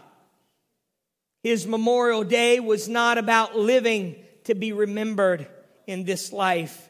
His 1.44 1.66
memorial 1.66 2.24
day 2.24 2.60
was 2.60 2.88
not 2.88 3.18
about 3.18 3.58
living 3.58 4.16
to 4.46 4.56
be 4.56 4.72
remembered 4.74 5.48
in 5.88 6.04
this 6.04 6.32
life, 6.32 6.90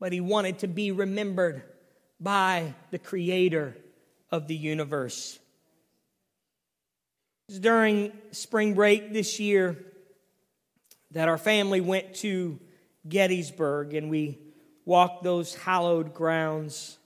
but 0.00 0.12
he 0.12 0.20
wanted 0.20 0.60
to 0.60 0.66
be 0.66 0.90
remembered 0.90 1.62
by 2.20 2.74
the 2.90 2.98
Creator 2.98 3.76
of 4.30 4.48
the 4.48 4.56
universe. 4.56 5.38
During 7.60 8.12
spring 8.32 8.74
break 8.74 9.12
this 9.12 9.38
year, 9.38 9.76
that 11.14 11.28
our 11.28 11.38
family 11.38 11.80
went 11.80 12.14
to 12.16 12.58
Gettysburg 13.08 13.94
and 13.94 14.10
we 14.10 14.38
walked 14.84 15.24
those 15.24 15.54
hallowed 15.54 16.12
grounds, 16.12 16.98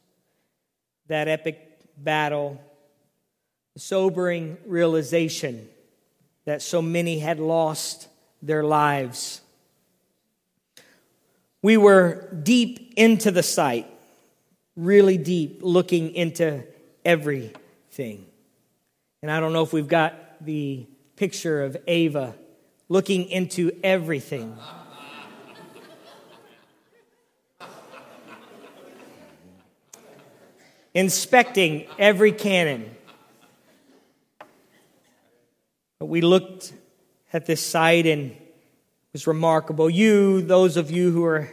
that 1.06 1.28
epic 1.28 1.80
battle, 1.96 2.60
the 3.74 3.80
sobering 3.80 4.58
realization 4.66 5.68
that 6.44 6.62
so 6.62 6.82
many 6.82 7.18
had 7.18 7.38
lost 7.38 8.08
their 8.42 8.64
lives 8.64 9.40
We 11.62 11.76
were 11.76 12.28
deep 12.42 12.94
into 12.96 13.30
the 13.30 13.42
site, 13.42 13.86
really 14.76 15.18
deep, 15.18 15.60
looking 15.62 16.14
into 16.14 16.64
everything. 17.04 18.26
And 19.22 19.30
I 19.30 19.40
don't 19.40 19.52
know 19.52 19.64
if 19.64 19.72
we've 19.72 19.88
got 19.88 20.14
the 20.44 20.86
picture 21.16 21.64
of 21.64 21.76
Ava 21.88 22.36
looking 22.88 23.28
into 23.28 23.70
everything. 23.82 24.56
Inspecting 30.94 31.86
every 31.98 32.32
cannon. 32.32 32.96
But 35.98 36.06
we 36.06 36.22
looked 36.22 36.72
at 37.32 37.46
this 37.46 37.64
site 37.64 38.06
and 38.06 38.30
it 38.30 39.12
was 39.12 39.26
remarkable. 39.26 39.90
You, 39.90 40.42
those 40.42 40.76
of 40.76 40.90
you 40.90 41.10
who 41.10 41.24
are 41.24 41.48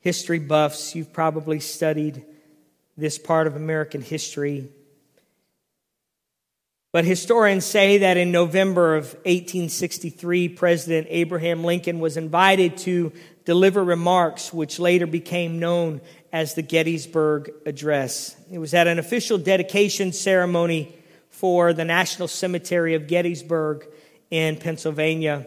history 0.00 0.38
buffs, 0.38 0.94
you've 0.94 1.12
probably 1.12 1.60
studied 1.60 2.24
this 2.96 3.18
part 3.18 3.46
of 3.46 3.56
American 3.56 4.00
history. 4.00 4.70
But 6.92 7.04
historians 7.04 7.64
say 7.64 7.98
that 7.98 8.16
in 8.16 8.32
November 8.32 8.96
of 8.96 9.14
1863, 9.24 10.48
President 10.48 11.06
Abraham 11.08 11.62
Lincoln 11.62 12.00
was 12.00 12.16
invited 12.16 12.78
to 12.78 13.12
deliver 13.44 13.84
remarks 13.84 14.52
which 14.52 14.80
later 14.80 15.06
became 15.06 15.60
known 15.60 16.00
as 16.32 16.54
the 16.54 16.62
Gettysburg 16.62 17.52
Address. 17.64 18.34
It 18.50 18.58
was 18.58 18.74
at 18.74 18.88
an 18.88 18.98
official 18.98 19.38
dedication 19.38 20.12
ceremony 20.12 20.96
for 21.28 21.72
the 21.72 21.84
National 21.84 22.26
Cemetery 22.26 22.94
of 22.94 23.06
Gettysburg 23.06 23.86
in 24.30 24.56
Pennsylvania. 24.56 25.46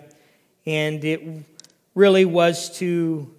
And 0.65 1.03
it 1.03 1.45
really 1.93 2.23
was 2.23 2.77
to 2.79 3.29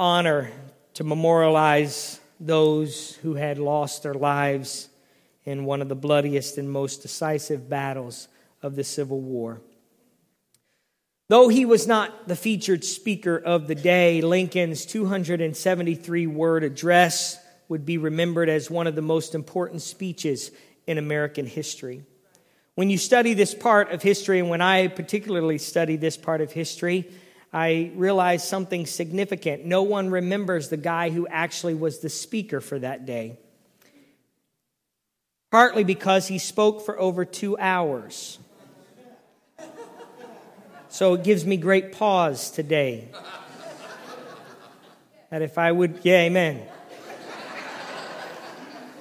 honor, 0.00 0.50
to 0.94 1.04
memorialize 1.04 2.18
those 2.40 3.14
who 3.16 3.34
had 3.34 3.58
lost 3.58 4.02
their 4.02 4.14
lives 4.14 4.89
in 5.44 5.64
one 5.64 5.80
of 5.82 5.88
the 5.88 5.94
bloodiest 5.94 6.58
and 6.58 6.70
most 6.70 7.02
decisive 7.02 7.68
battles 7.68 8.28
of 8.62 8.76
the 8.76 8.84
Civil 8.84 9.20
War. 9.20 9.60
Though 11.28 11.48
he 11.48 11.64
was 11.64 11.86
not 11.86 12.26
the 12.28 12.36
featured 12.36 12.84
speaker 12.84 13.36
of 13.38 13.68
the 13.68 13.74
day, 13.74 14.20
Lincoln's 14.20 14.84
273 14.84 16.26
word 16.26 16.64
address 16.64 17.38
would 17.68 17.86
be 17.86 17.98
remembered 17.98 18.48
as 18.48 18.68
one 18.68 18.88
of 18.88 18.96
the 18.96 19.02
most 19.02 19.34
important 19.34 19.80
speeches 19.80 20.50
in 20.86 20.98
American 20.98 21.46
history. 21.46 22.02
When 22.74 22.90
you 22.90 22.98
study 22.98 23.34
this 23.34 23.54
part 23.54 23.92
of 23.92 24.02
history, 24.02 24.40
and 24.40 24.50
when 24.50 24.60
I 24.60 24.88
particularly 24.88 25.58
study 25.58 25.96
this 25.96 26.16
part 26.16 26.40
of 26.40 26.50
history, 26.50 27.08
I 27.52 27.92
realize 27.94 28.46
something 28.46 28.86
significant. 28.86 29.64
No 29.64 29.82
one 29.82 30.10
remembers 30.10 30.68
the 30.68 30.76
guy 30.76 31.10
who 31.10 31.28
actually 31.28 31.74
was 31.74 32.00
the 32.00 32.08
speaker 32.08 32.60
for 32.60 32.78
that 32.78 33.06
day 33.06 33.38
partly 35.50 35.84
because 35.84 36.28
he 36.28 36.38
spoke 36.38 36.84
for 36.84 36.98
over 36.98 37.24
two 37.24 37.58
hours. 37.58 38.38
So 40.88 41.14
it 41.14 41.24
gives 41.24 41.44
me 41.44 41.56
great 41.56 41.92
pause 41.92 42.50
today. 42.50 43.08
That 45.30 45.42
if 45.42 45.58
I 45.58 45.70
would, 45.70 46.00
yeah, 46.02 46.22
amen. 46.22 46.66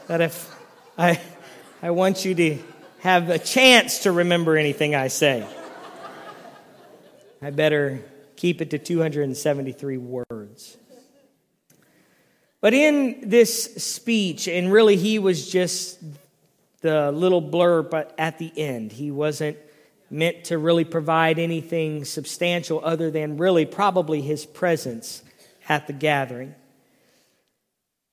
That 0.08 0.22
if 0.22 0.56
I, 0.98 1.20
I 1.82 1.92
want 1.92 2.26
you 2.26 2.36
to 2.36 2.58
have 3.00 3.30
a 3.30 3.40
chance 3.40 4.00
to 4.00 4.12
remember 4.12 4.58
anything 4.58 4.94
I 4.94 5.08
say, 5.08 5.48
I 7.42 7.50
better 7.52 8.04
keep 8.36 8.62
it 8.62 8.72
to 8.72 8.78
273 8.78 9.98
words. 9.98 10.78
But 12.62 12.74
in 12.74 13.30
this 13.30 13.64
speech, 13.76 14.48
and 14.48 14.72
really 14.72 14.98
he 14.98 15.18
was 15.18 15.50
just 15.50 16.00
the 16.82 17.12
little 17.12 17.42
blurb 17.42 17.90
but 17.90 18.14
at 18.18 18.38
the 18.38 18.52
end. 18.56 18.92
He 18.92 19.12
wasn't 19.12 19.58
meant 20.10 20.46
to 20.46 20.58
really 20.58 20.86
provide 20.86 21.40
anything 21.40 22.06
substantial 22.06 22.82
other 22.84 23.12
than 23.12 23.38
really 23.38 23.66
probably 23.66 24.22
his 24.22 24.46
presence 24.46 25.24
at 25.68 25.88
the 25.88 25.94
gathering. 25.94 26.56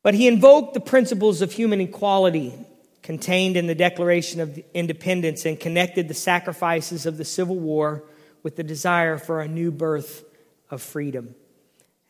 But 0.02 0.14
he 0.14 0.28
invoked 0.28 0.74
the 0.74 0.80
principles 0.80 1.42
of 1.42 1.52
human 1.52 1.80
equality 1.80 2.54
contained 3.02 3.56
in 3.56 3.66
the 3.66 3.74
Declaration 3.74 4.40
of 4.40 4.60
Independence 4.74 5.46
and 5.46 5.58
connected 5.58 6.08
the 6.08 6.14
sacrifices 6.14 7.06
of 7.06 7.16
the 7.16 7.24
Civil 7.24 7.56
War 7.56 8.04
with 8.42 8.56
the 8.56 8.64
desire 8.64 9.16
for 9.16 9.40
a 9.40 9.48
new 9.48 9.70
birth 9.70 10.24
of 10.70 10.82
freedom, 10.82 11.34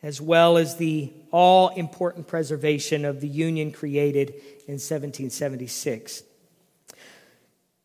as 0.03 0.19
well 0.19 0.57
as 0.57 0.77
the 0.77 1.11
all 1.31 1.69
important 1.69 2.27
preservation 2.27 3.05
of 3.05 3.21
the 3.21 3.27
Union 3.27 3.71
created 3.71 4.29
in 4.67 4.79
1776. 4.79 6.23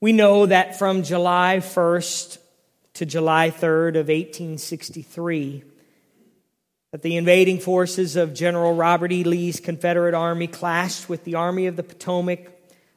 We 0.02 0.12
know 0.12 0.46
that 0.46 0.80
from 0.80 1.04
July 1.04 1.58
1st 1.60 2.38
to 2.94 3.06
July 3.06 3.52
3rd 3.52 3.90
of 3.90 4.08
1863, 4.08 5.62
that 6.90 7.02
the 7.02 7.16
invading 7.16 7.60
forces 7.60 8.16
of 8.16 8.34
General 8.34 8.74
Robert 8.74 9.12
E. 9.12 9.22
Lee's 9.22 9.60
Confederate 9.60 10.14
Army 10.14 10.48
clashed 10.48 11.08
with 11.08 11.22
the 11.22 11.36
Army 11.36 11.68
of 11.68 11.76
the 11.76 11.84
Potomac 11.84 12.50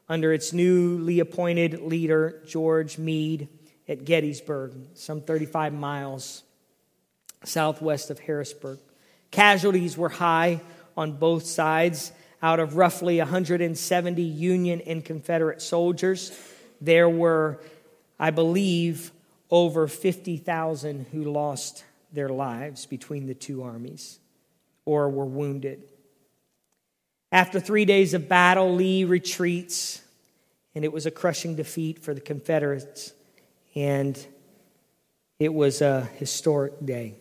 under 0.09 0.33
its 0.33 0.51
newly 0.51 1.19
appointed 1.19 1.79
leader, 1.79 2.41
George 2.47 2.97
Meade, 2.97 3.49
at 3.87 4.03
Gettysburg, 4.03 4.73
some 4.95 5.21
35 5.21 5.73
miles 5.73 6.41
southwest 7.43 8.09
of 8.09 8.17
Harrisburg. 8.17 8.79
Casualties 9.29 9.95
were 9.95 10.09
high 10.09 10.59
on 10.97 11.11
both 11.11 11.45
sides. 11.45 12.11
Out 12.41 12.59
of 12.59 12.77
roughly 12.77 13.19
170 13.19 14.21
Union 14.23 14.81
and 14.81 15.05
Confederate 15.05 15.61
soldiers, 15.61 16.31
there 16.81 17.09
were, 17.09 17.59
I 18.19 18.31
believe, 18.31 19.11
over 19.49 19.87
50,000 19.87 21.07
who 21.11 21.23
lost 21.23 21.83
their 22.11 22.29
lives 22.29 22.85
between 22.85 23.27
the 23.27 23.33
two 23.33 23.63
armies 23.63 24.19
or 24.85 25.09
were 25.09 25.25
wounded. 25.25 25.83
After 27.31 27.59
three 27.59 27.85
days 27.85 28.13
of 28.13 28.29
battle, 28.29 28.75
Lee 28.75 29.03
retreats, 29.03 30.01
and 30.73 30.85
it 30.85 30.91
was 30.93 31.05
a 31.05 31.11
crushing 31.11 31.55
defeat 31.55 31.99
for 31.99 32.13
the 32.13 32.21
Confederates, 32.21 33.13
and 33.75 34.17
it 35.39 35.53
was 35.53 35.81
a 35.81 36.05
historic 36.17 36.73
day. 36.83 37.15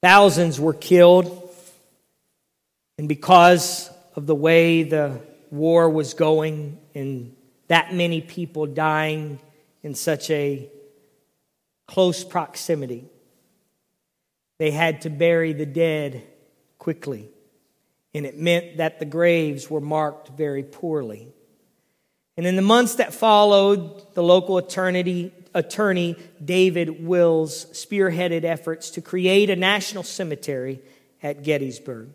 Thousands 0.00 0.60
were 0.60 0.74
killed, 0.74 1.50
and 2.96 3.08
because 3.08 3.90
of 4.14 4.26
the 4.26 4.34
way 4.34 4.82
the 4.82 5.20
war 5.50 5.90
was 5.90 6.14
going 6.14 6.78
and 6.94 7.34
that 7.68 7.94
many 7.94 8.20
people 8.20 8.66
dying 8.66 9.38
in 9.82 9.94
such 9.94 10.30
a 10.30 10.68
close 11.86 12.24
proximity. 12.24 13.04
They 14.58 14.70
had 14.70 15.02
to 15.02 15.10
bury 15.10 15.52
the 15.52 15.66
dead 15.66 16.22
quickly, 16.78 17.30
and 18.12 18.26
it 18.26 18.36
meant 18.36 18.78
that 18.78 18.98
the 18.98 19.04
graves 19.04 19.70
were 19.70 19.80
marked 19.80 20.30
very 20.30 20.62
poorly. 20.62 21.28
And 22.36 22.46
in 22.46 22.56
the 22.56 22.62
months 22.62 22.96
that 22.96 23.12
followed, 23.12 24.14
the 24.14 24.22
local 24.22 24.58
attorney, 24.58 25.32
attorney 25.54 26.16
David 26.44 27.04
Wills 27.04 27.66
spearheaded 27.66 28.44
efforts 28.44 28.90
to 28.90 29.00
create 29.00 29.50
a 29.50 29.56
national 29.56 30.04
cemetery 30.04 30.80
at 31.22 31.42
Gettysburg. 31.42 32.10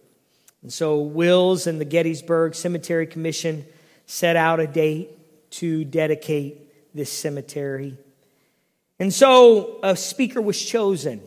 And 0.61 0.71
so 0.71 1.01
Wills 1.01 1.67
and 1.67 1.79
the 1.79 1.85
Gettysburg 1.85 2.55
Cemetery 2.55 3.05
Commission 3.05 3.65
set 4.05 4.37
out 4.37 4.61
a 4.61 4.67
date 4.67 5.09
to 5.53 5.83
dedicate 5.85 6.95
this 6.95 7.11
cemetery. 7.11 7.97
And 8.99 9.13
so 9.13 9.79
a 9.83 9.95
speaker 9.95 10.41
was 10.41 10.59
chosen. 10.59 11.21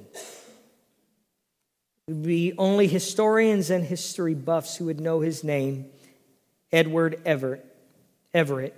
It 2.08 2.12
would 2.12 2.22
be 2.22 2.52
only 2.58 2.88
historians 2.88 3.70
and 3.70 3.84
history 3.84 4.34
buffs 4.34 4.76
who 4.76 4.86
would 4.86 5.00
know 5.00 5.20
his 5.20 5.44
name, 5.44 5.86
Edward 6.72 7.20
Everett. 7.24 7.64
Everett. 8.32 8.74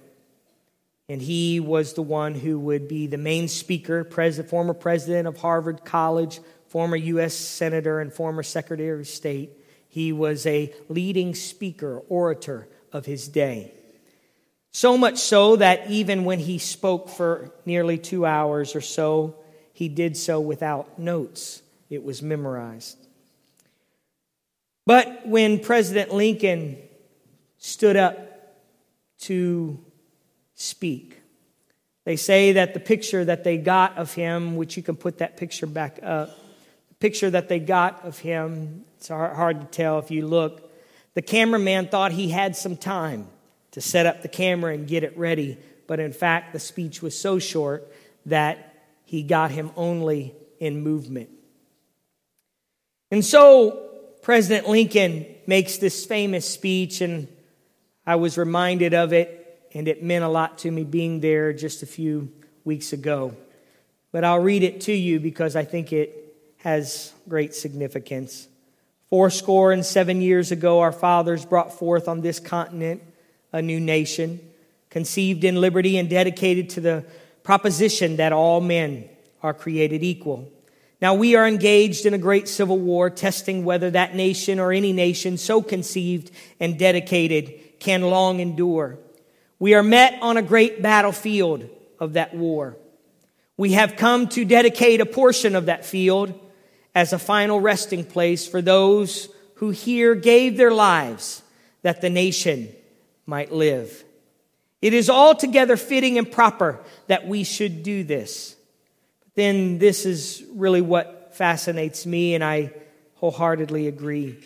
And 1.08 1.22
he 1.22 1.60
was 1.60 1.94
the 1.94 2.02
one 2.02 2.34
who 2.34 2.58
would 2.58 2.86
be 2.86 3.06
the 3.06 3.16
main 3.16 3.48
speaker, 3.48 4.04
president, 4.04 4.50
former 4.50 4.74
president 4.74 5.26
of 5.26 5.38
Harvard 5.38 5.84
College, 5.84 6.40
former 6.66 6.96
U.S. 6.96 7.34
Senator, 7.34 8.00
and 8.00 8.12
former 8.12 8.42
Secretary 8.42 9.00
of 9.00 9.08
State. 9.08 9.50
He 9.88 10.12
was 10.12 10.44
a 10.44 10.74
leading 10.90 11.34
speaker, 11.34 12.02
orator 12.08 12.68
of 12.92 13.06
his 13.06 13.28
day. 13.28 13.72
So 14.70 14.96
much 14.96 15.18
so 15.18 15.56
that 15.56 15.90
even 15.90 16.24
when 16.24 16.38
he 16.38 16.58
spoke 16.58 17.08
for 17.08 17.50
nearly 17.64 17.98
two 17.98 18.26
hours 18.26 18.74
or 18.74 18.80
so, 18.80 19.36
he 19.72 19.88
did 19.88 20.16
so 20.16 20.40
without 20.40 20.98
notes. 20.98 21.62
It 21.90 22.04
was 22.04 22.22
memorized. 22.22 22.98
But 24.86 25.26
when 25.26 25.60
President 25.60 26.12
Lincoln 26.12 26.76
stood 27.58 27.96
up 27.96 28.18
to 29.20 29.78
speak, 30.54 31.20
they 32.04 32.16
say 32.16 32.52
that 32.52 32.74
the 32.74 32.80
picture 32.80 33.24
that 33.24 33.44
they 33.44 33.58
got 33.58 33.98
of 33.98 34.14
him, 34.14 34.56
which 34.56 34.76
you 34.76 34.82
can 34.82 34.96
put 34.96 35.18
that 35.18 35.36
picture 35.36 35.66
back 35.66 35.98
up, 36.02 36.30
the 36.88 36.94
picture 36.94 37.30
that 37.30 37.48
they 37.48 37.58
got 37.58 38.04
of 38.04 38.18
him, 38.18 38.84
it's 38.96 39.08
hard 39.08 39.60
to 39.60 39.66
tell 39.66 39.98
if 39.98 40.10
you 40.10 40.26
look. 40.26 40.72
The 41.14 41.22
cameraman 41.22 41.88
thought 41.88 42.12
he 42.12 42.30
had 42.30 42.56
some 42.56 42.76
time 42.76 43.28
to 43.78 43.82
set 43.88 44.06
up 44.06 44.22
the 44.22 44.28
camera 44.28 44.74
and 44.74 44.88
get 44.88 45.04
it 45.04 45.16
ready, 45.16 45.56
but 45.86 46.00
in 46.00 46.12
fact, 46.12 46.52
the 46.52 46.58
speech 46.58 47.00
was 47.00 47.16
so 47.16 47.38
short 47.38 47.88
that 48.26 48.74
he 49.04 49.22
got 49.22 49.52
him 49.52 49.70
only 49.76 50.34
in 50.58 50.82
movement. 50.82 51.30
And 53.12 53.24
so, 53.24 53.88
President 54.20 54.68
Lincoln 54.68 55.26
makes 55.46 55.76
this 55.76 56.04
famous 56.04 56.44
speech, 56.44 57.00
and 57.00 57.28
I 58.04 58.16
was 58.16 58.36
reminded 58.36 58.94
of 58.94 59.12
it, 59.12 59.68
and 59.72 59.86
it 59.86 60.02
meant 60.02 60.24
a 60.24 60.28
lot 60.28 60.58
to 60.58 60.72
me 60.72 60.82
being 60.82 61.20
there 61.20 61.52
just 61.52 61.84
a 61.84 61.86
few 61.86 62.32
weeks 62.64 62.92
ago. 62.92 63.36
But 64.10 64.24
I'll 64.24 64.40
read 64.40 64.64
it 64.64 64.80
to 64.82 64.92
you 64.92 65.20
because 65.20 65.54
I 65.54 65.64
think 65.64 65.92
it 65.92 66.34
has 66.58 67.12
great 67.28 67.54
significance. 67.54 68.48
Fourscore 69.08 69.70
and 69.70 69.86
seven 69.86 70.20
years 70.20 70.50
ago, 70.50 70.80
our 70.80 70.90
fathers 70.90 71.44
brought 71.44 71.78
forth 71.78 72.08
on 72.08 72.22
this 72.22 72.40
continent 72.40 73.02
a 73.52 73.62
new 73.62 73.80
nation, 73.80 74.40
conceived 74.90 75.44
in 75.44 75.60
liberty 75.60 75.98
and 75.98 76.08
dedicated 76.08 76.70
to 76.70 76.80
the 76.80 77.04
proposition 77.42 78.16
that 78.16 78.32
all 78.32 78.60
men 78.60 79.08
are 79.42 79.54
created 79.54 80.02
equal. 80.02 80.50
Now 81.00 81.14
we 81.14 81.36
are 81.36 81.46
engaged 81.46 82.06
in 82.06 82.14
a 82.14 82.18
great 82.18 82.48
civil 82.48 82.78
war, 82.78 83.08
testing 83.08 83.64
whether 83.64 83.90
that 83.90 84.14
nation 84.14 84.58
or 84.58 84.72
any 84.72 84.92
nation 84.92 85.36
so 85.36 85.62
conceived 85.62 86.30
and 86.58 86.78
dedicated 86.78 87.78
can 87.78 88.02
long 88.02 88.40
endure. 88.40 88.98
We 89.58 89.74
are 89.74 89.82
met 89.82 90.18
on 90.20 90.36
a 90.36 90.42
great 90.42 90.82
battlefield 90.82 91.68
of 92.00 92.14
that 92.14 92.34
war. 92.34 92.76
We 93.56 93.72
have 93.72 93.96
come 93.96 94.28
to 94.28 94.44
dedicate 94.44 95.00
a 95.00 95.06
portion 95.06 95.56
of 95.56 95.66
that 95.66 95.84
field 95.84 96.38
as 96.94 97.12
a 97.12 97.18
final 97.18 97.60
resting 97.60 98.04
place 98.04 98.46
for 98.46 98.60
those 98.60 99.28
who 99.54 99.70
here 99.70 100.14
gave 100.14 100.56
their 100.56 100.70
lives 100.70 101.42
that 101.82 102.00
the 102.00 102.10
nation 102.10 102.68
might 103.28 103.52
live. 103.52 104.04
It 104.80 104.94
is 104.94 105.10
altogether 105.10 105.76
fitting 105.76 106.16
and 106.16 106.30
proper 106.30 106.80
that 107.08 107.28
we 107.28 107.44
should 107.44 107.82
do 107.82 108.02
this 108.02 108.56
But 109.20 109.34
then 109.34 109.78
this 109.78 110.06
is 110.06 110.42
really 110.54 110.80
what 110.80 111.34
fascinates 111.34 112.06
me, 112.06 112.34
and 112.34 112.42
I 112.42 112.72
wholeheartedly 113.16 113.86
agree. 113.86 114.38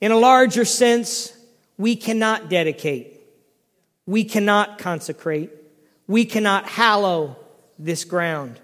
In 0.00 0.10
a 0.10 0.16
larger 0.16 0.64
sense, 0.64 1.36
we 1.76 1.96
cannot 1.96 2.48
dedicate, 2.48 3.20
we 4.06 4.24
cannot 4.24 4.78
consecrate, 4.78 5.50
we 6.06 6.24
cannot 6.24 6.66
hallow 6.66 7.36
this 7.78 8.04
ground. 8.04 8.58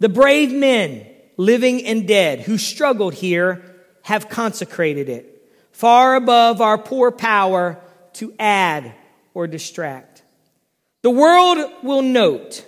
The 0.00 0.08
brave 0.08 0.52
men, 0.52 1.06
living 1.36 1.84
and 1.84 2.08
dead, 2.08 2.40
who 2.40 2.58
struggled 2.58 3.14
here, 3.14 3.62
have 4.02 4.28
consecrated 4.28 5.08
it, 5.08 5.52
far 5.70 6.16
above 6.16 6.60
our 6.60 6.78
poor 6.78 7.10
power 7.10 7.78
to 8.14 8.34
add 8.38 8.94
or 9.34 9.46
distract. 9.46 10.22
The 11.02 11.10
world 11.10 11.58
will 11.82 12.02
note, 12.02 12.64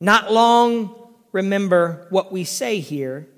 not 0.00 0.32
long 0.32 0.94
remember 1.32 2.06
what 2.10 2.30
we 2.30 2.44
say 2.44 2.80
here, 2.80 3.28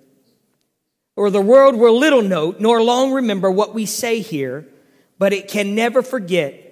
or 1.16 1.30
the 1.30 1.40
world 1.40 1.76
will 1.76 1.98
little 1.98 2.22
note 2.22 2.60
nor 2.60 2.82
long 2.82 3.12
remember 3.12 3.50
what 3.50 3.74
we 3.74 3.86
say 3.86 4.20
here, 4.20 4.66
but 5.18 5.32
it 5.32 5.48
can 5.48 5.74
never 5.74 6.02
forget 6.02 6.62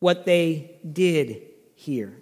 what 0.00 0.24
they 0.24 0.78
did 0.90 1.42
here. 1.74 2.20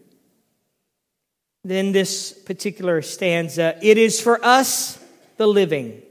Then 1.65 1.93
this 1.93 2.33
particular 2.33 3.03
stanza 3.03 3.79
it 3.83 3.99
is 3.99 4.21
for 4.21 4.45
us, 4.45 5.03
the 5.37 5.47
living, 5.47 6.03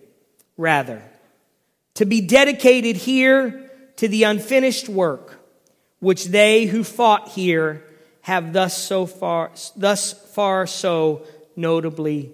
rather, 0.58 1.02
to 1.96 2.06
be 2.06 2.22
dedicated 2.22 2.96
here 2.96 3.65
to 3.98 4.08
the 4.08 4.24
unfinished 4.24 4.90
work 4.90 5.40
which 6.00 6.26
they 6.26 6.66
who 6.66 6.84
fought 6.84 7.30
here 7.30 7.84
have 8.22 8.54
thus 8.54 8.78
so 8.78 9.06
far 9.06 9.52
thus 9.76 10.14
far 10.34 10.68
so 10.68 11.26
notably 11.56 12.32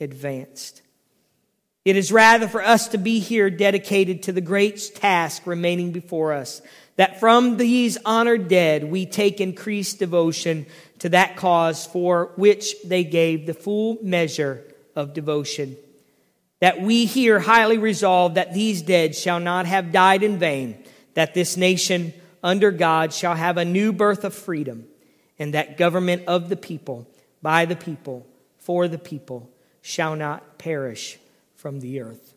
advanced. 0.00 0.82
It 1.84 1.96
is 1.96 2.10
rather 2.10 2.48
for 2.48 2.62
us 2.62 2.88
to 2.88 2.98
be 2.98 3.18
here 3.18 3.50
dedicated 3.50 4.22
to 4.24 4.32
the 4.32 4.40
great 4.40 4.92
task 4.94 5.46
remaining 5.46 5.92
before 5.92 6.32
us, 6.32 6.62
that 6.96 7.20
from 7.20 7.58
these 7.58 7.98
honored 8.06 8.48
dead 8.48 8.84
we 8.84 9.04
take 9.04 9.40
increased 9.40 9.98
devotion 9.98 10.66
to 11.00 11.10
that 11.10 11.36
cause 11.36 11.84
for 11.86 12.32
which 12.36 12.74
they 12.84 13.04
gave 13.04 13.46
the 13.46 13.54
full 13.54 13.98
measure 14.02 14.64
of 14.96 15.12
devotion. 15.12 15.76
That 16.60 16.80
we 16.80 17.04
here 17.04 17.40
highly 17.40 17.76
resolve 17.76 18.34
that 18.34 18.54
these 18.54 18.80
dead 18.80 19.14
shall 19.14 19.40
not 19.40 19.66
have 19.66 19.92
died 19.92 20.22
in 20.22 20.38
vain, 20.38 20.82
that 21.14 21.34
this 21.34 21.56
nation 21.56 22.12
under 22.42 22.70
God 22.70 23.12
shall 23.12 23.34
have 23.34 23.56
a 23.56 23.64
new 23.64 23.92
birth 23.92 24.24
of 24.24 24.34
freedom, 24.34 24.86
and 25.38 25.54
that 25.54 25.76
government 25.76 26.24
of 26.26 26.48
the 26.48 26.56
people, 26.56 27.08
by 27.40 27.64
the 27.64 27.76
people, 27.76 28.26
for 28.58 28.86
the 28.86 28.98
people 28.98 29.50
shall 29.80 30.14
not 30.16 30.58
perish 30.58 31.18
from 31.56 31.80
the 31.80 32.00
earth. 32.00 32.34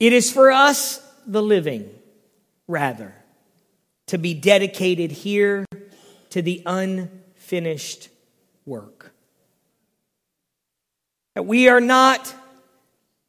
It 0.00 0.12
is 0.12 0.32
for 0.32 0.50
us, 0.50 1.00
the 1.26 1.42
living, 1.42 1.88
rather, 2.66 3.14
to 4.08 4.18
be 4.18 4.34
dedicated 4.34 5.12
here 5.12 5.64
to 6.30 6.42
the 6.42 6.62
unfinished 6.66 8.08
work. 8.66 9.12
That 11.34 11.46
we 11.46 11.68
are 11.68 11.80
not, 11.80 12.34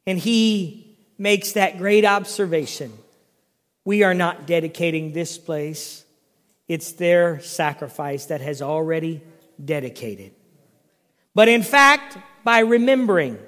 and 0.06 0.18
he 0.18 0.96
makes 1.16 1.52
that 1.52 1.78
great 1.78 2.04
observation, 2.04 2.92
we 3.84 4.02
are 4.02 4.14
not 4.14 4.46
dedicating 4.46 5.12
this 5.12 5.38
place. 5.38 6.04
It's 6.68 6.92
their 6.92 7.40
sacrifice 7.40 8.26
that 8.26 8.40
has 8.40 8.62
already 8.62 9.22
dedicated. 9.62 10.32
But 11.34 11.48
in 11.48 11.62
fact, 11.62 12.16
by 12.44 12.60
remembering, 12.60 13.38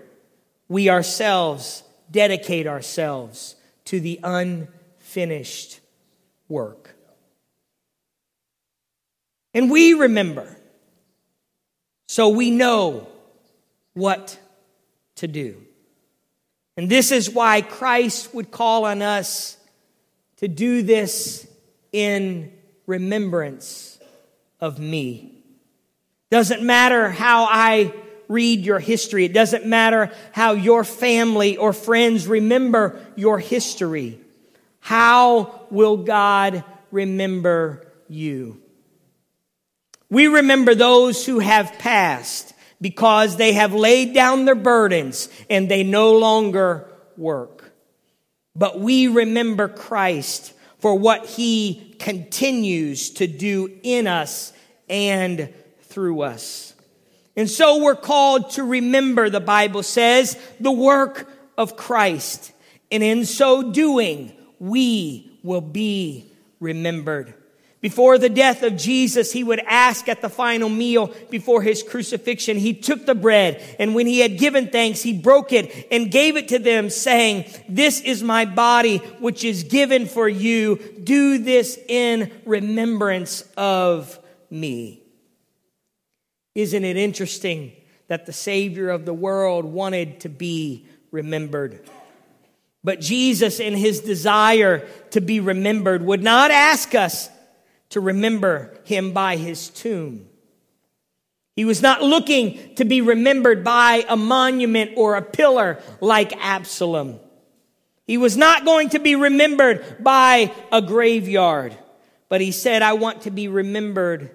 we 0.68 0.90
ourselves 0.90 1.83
dedicate 2.11 2.66
ourselves 2.66 3.57
to 3.87 4.01
the 4.01 4.20
unfinished 4.22 5.81
work. 6.49 6.94
And 9.55 9.70
we 9.70 9.94
remember, 9.94 10.55
so 12.09 12.29
we 12.29 12.51
know 12.51 13.09
what 13.94 14.38
to 15.16 15.27
do. 15.27 15.62
And 16.77 16.90
this 16.90 17.11
is 17.11 17.31
why 17.31 17.62
Christ 17.62 18.35
would 18.35 18.51
call 18.51 18.85
on 18.85 19.01
us 19.01 19.56
to 20.38 20.49
do 20.49 20.83
this 20.83 21.46
in 21.92 22.53
remembrance 22.87 23.99
of 24.61 24.79
me. 24.79 25.33
Doesn't 26.31 26.62
matter 26.62 27.11
how 27.11 27.44
I 27.44 27.92
read 28.29 28.64
your 28.64 28.79
history. 28.79 29.25
It 29.25 29.33
doesn't 29.33 29.66
matter 29.66 30.12
how 30.33 30.53
your 30.53 30.85
family 30.85 31.57
or 31.57 31.72
friends 31.72 32.27
remember 32.27 33.01
your 33.14 33.38
history. 33.38 34.20
How 34.81 35.66
will 35.70 35.99
God 35.99 36.64
remember 36.90 37.87
you? 38.09 38.61
We 40.09 40.27
remember 40.29 40.75
those 40.75 41.27
who 41.27 41.40
have 41.40 41.79
passed 41.79 42.55
because 42.81 43.37
they 43.37 43.53
have 43.55 43.75
laid 43.75 44.14
down 44.14 44.44
their 44.44 44.55
burdens 44.55 45.29
and 45.51 45.68
they 45.68 45.83
no 45.83 46.16
longer 46.16 46.88
work. 47.16 47.65
But 48.59 48.81
we 48.81 49.09
remember 49.09 49.69
Christ 49.69 50.55
for 50.79 50.99
what 50.99 51.27
he 51.27 51.95
continues 51.99 53.11
to 53.11 53.27
do 53.27 53.79
in 53.83 54.07
us 54.07 54.53
and 54.88 55.53
through 55.83 56.23
us. 56.23 56.75
And 57.37 57.51
so 57.51 57.83
we're 57.83 57.95
called 57.95 58.51
to 58.53 58.64
remember, 58.64 59.29
the 59.29 59.40
Bible 59.40 59.83
says, 59.83 60.38
the 60.59 60.73
work 60.73 61.31
of 61.59 61.77
Christ. 61.77 62.53
And 62.90 63.03
in 63.03 63.27
so 63.27 63.73
doing, 63.73 64.33
we 64.59 65.38
will 65.42 65.61
be 65.61 66.33
remembered. 66.61 67.35
Before 67.81 68.17
the 68.17 68.31
death 68.31 68.62
of 68.62 68.77
Jesus, 68.77 69.33
he 69.33 69.45
would 69.45 69.61
ask 69.61 70.09
at 70.09 70.23
the 70.23 70.31
final 70.31 70.69
meal 70.69 71.15
before 71.31 71.61
his 71.61 71.83
crucifixion. 71.83 72.57
He 72.57 72.73
took 72.73 73.05
the 73.05 73.15
bread, 73.15 73.62
and 73.79 73.95
when 73.95 74.07
he 74.07 74.21
had 74.21 74.39
given 74.39 74.69
thanks, 74.69 75.03
he 75.03 75.12
broke 75.12 75.53
it 75.53 75.87
and 75.91 76.11
gave 76.11 76.37
it 76.37 76.49
to 76.49 76.59
them, 76.59 76.89
saying, 76.89 77.45
This 77.69 78.01
is 78.01 78.23
my 78.23 78.47
body, 78.47 78.99
which 79.21 79.45
is 79.45 79.62
given 79.65 80.07
for 80.07 80.27
you. 80.29 80.77
Do 80.77 81.39
this 81.39 81.79
in 81.87 82.33
remembrance 82.47 83.43
of 83.59 84.19
me. 84.51 85.03
Isn't 86.55 86.85
it 86.85 86.97
interesting 86.97 87.73
that 88.09 88.25
the 88.25 88.33
Savior 88.33 88.89
of 88.89 89.05
the 89.05 89.12
world 89.12 89.67
wanted 89.67 90.21
to 90.21 90.31
be 90.31 90.87
remembered? 91.11 91.87
But 92.83 93.01
Jesus, 93.01 93.61
in 93.61 93.75
his 93.75 94.01
desire 94.01 94.89
to 95.11 95.21
be 95.21 95.41
remembered, 95.41 96.03
would 96.03 96.23
not 96.23 96.51
ask 96.51 96.95
us 96.95 97.29
to 97.97 98.01
remember 98.03 98.79
him 98.85 99.13
by 99.13 99.39
his 99.39 99.71
tomb. 99.71 100.29
He 101.55 101.65
was 101.65 101.81
not 101.81 102.03
looking 102.03 102.75
to 102.75 102.85
be 102.85 103.01
remembered 103.01 103.65
by 103.65 104.05
a 104.07 104.19
monument 104.19 104.91
or 104.99 105.17
a 105.17 105.23
pillar 105.23 105.81
like 106.03 106.37
Absalom. 106.37 107.19
He 108.07 108.19
was 108.19 108.37
not 108.37 108.67
going 108.67 108.91
to 108.91 108.99
be 108.99 109.17
remembered 109.17 110.05
by 110.05 110.53
a 110.71 110.83
graveyard, 110.83 111.75
but 112.29 112.43
he 112.43 112.53
said, 112.53 112.83
I 112.83 112.93
want 112.93 113.23
to 113.23 113.31
be 113.31 113.49
remembered 113.49 114.31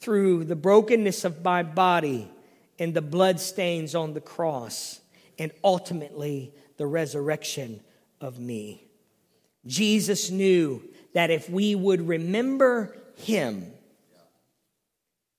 through 0.00 0.42
the 0.42 0.56
brokenness 0.56 1.24
of 1.24 1.44
my 1.44 1.62
body 1.62 2.28
and 2.76 2.92
the 2.92 3.02
blood 3.02 3.38
stains 3.38 3.94
on 3.94 4.14
the 4.14 4.20
cross 4.20 5.00
and 5.38 5.52
ultimately 5.62 6.52
the 6.76 6.88
resurrection 6.88 7.82
of 8.20 8.40
me. 8.40 8.82
Jesus 9.64 10.28
knew 10.28 10.82
that 11.16 11.30
if 11.30 11.48
we 11.48 11.74
would 11.74 12.06
remember 12.06 12.94
him, 13.14 13.72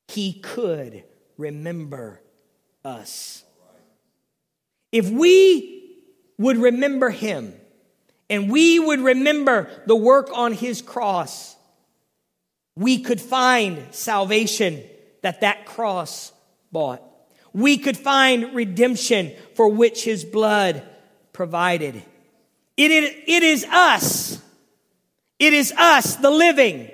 he 0.08 0.34
could 0.34 1.04
remember 1.38 2.20
us. 2.84 3.44
If 4.92 5.08
we 5.08 6.00
would 6.40 6.58
remember 6.58 7.12
him 7.12 7.54
and 8.28 8.50
we 8.50 8.80
would 8.80 9.02
remember 9.02 9.70
the 9.86 9.96
work 9.96 10.32
on 10.34 10.54
his 10.54 10.82
cross, 10.82 11.56
we 12.76 12.98
could 12.98 13.22
find 13.22 13.94
salvation 13.94 14.82
that 15.22 15.42
that 15.42 15.68
cross 15.68 16.32
bought. 16.72 17.04
We 17.54 17.78
could 17.78 17.98
find 17.98 18.56
redemption 18.56 19.32
for 19.54 19.70
which 19.70 20.04
his 20.04 20.26
blood 20.26 20.82
provided. 21.34 22.02
It 22.78 22.90
is, 22.90 23.14
it 23.28 23.44
is 23.44 23.64
us. 23.66 24.42
It 25.40 25.54
is 25.54 25.72
us, 25.78 26.16
the 26.16 26.32
living, 26.32 26.90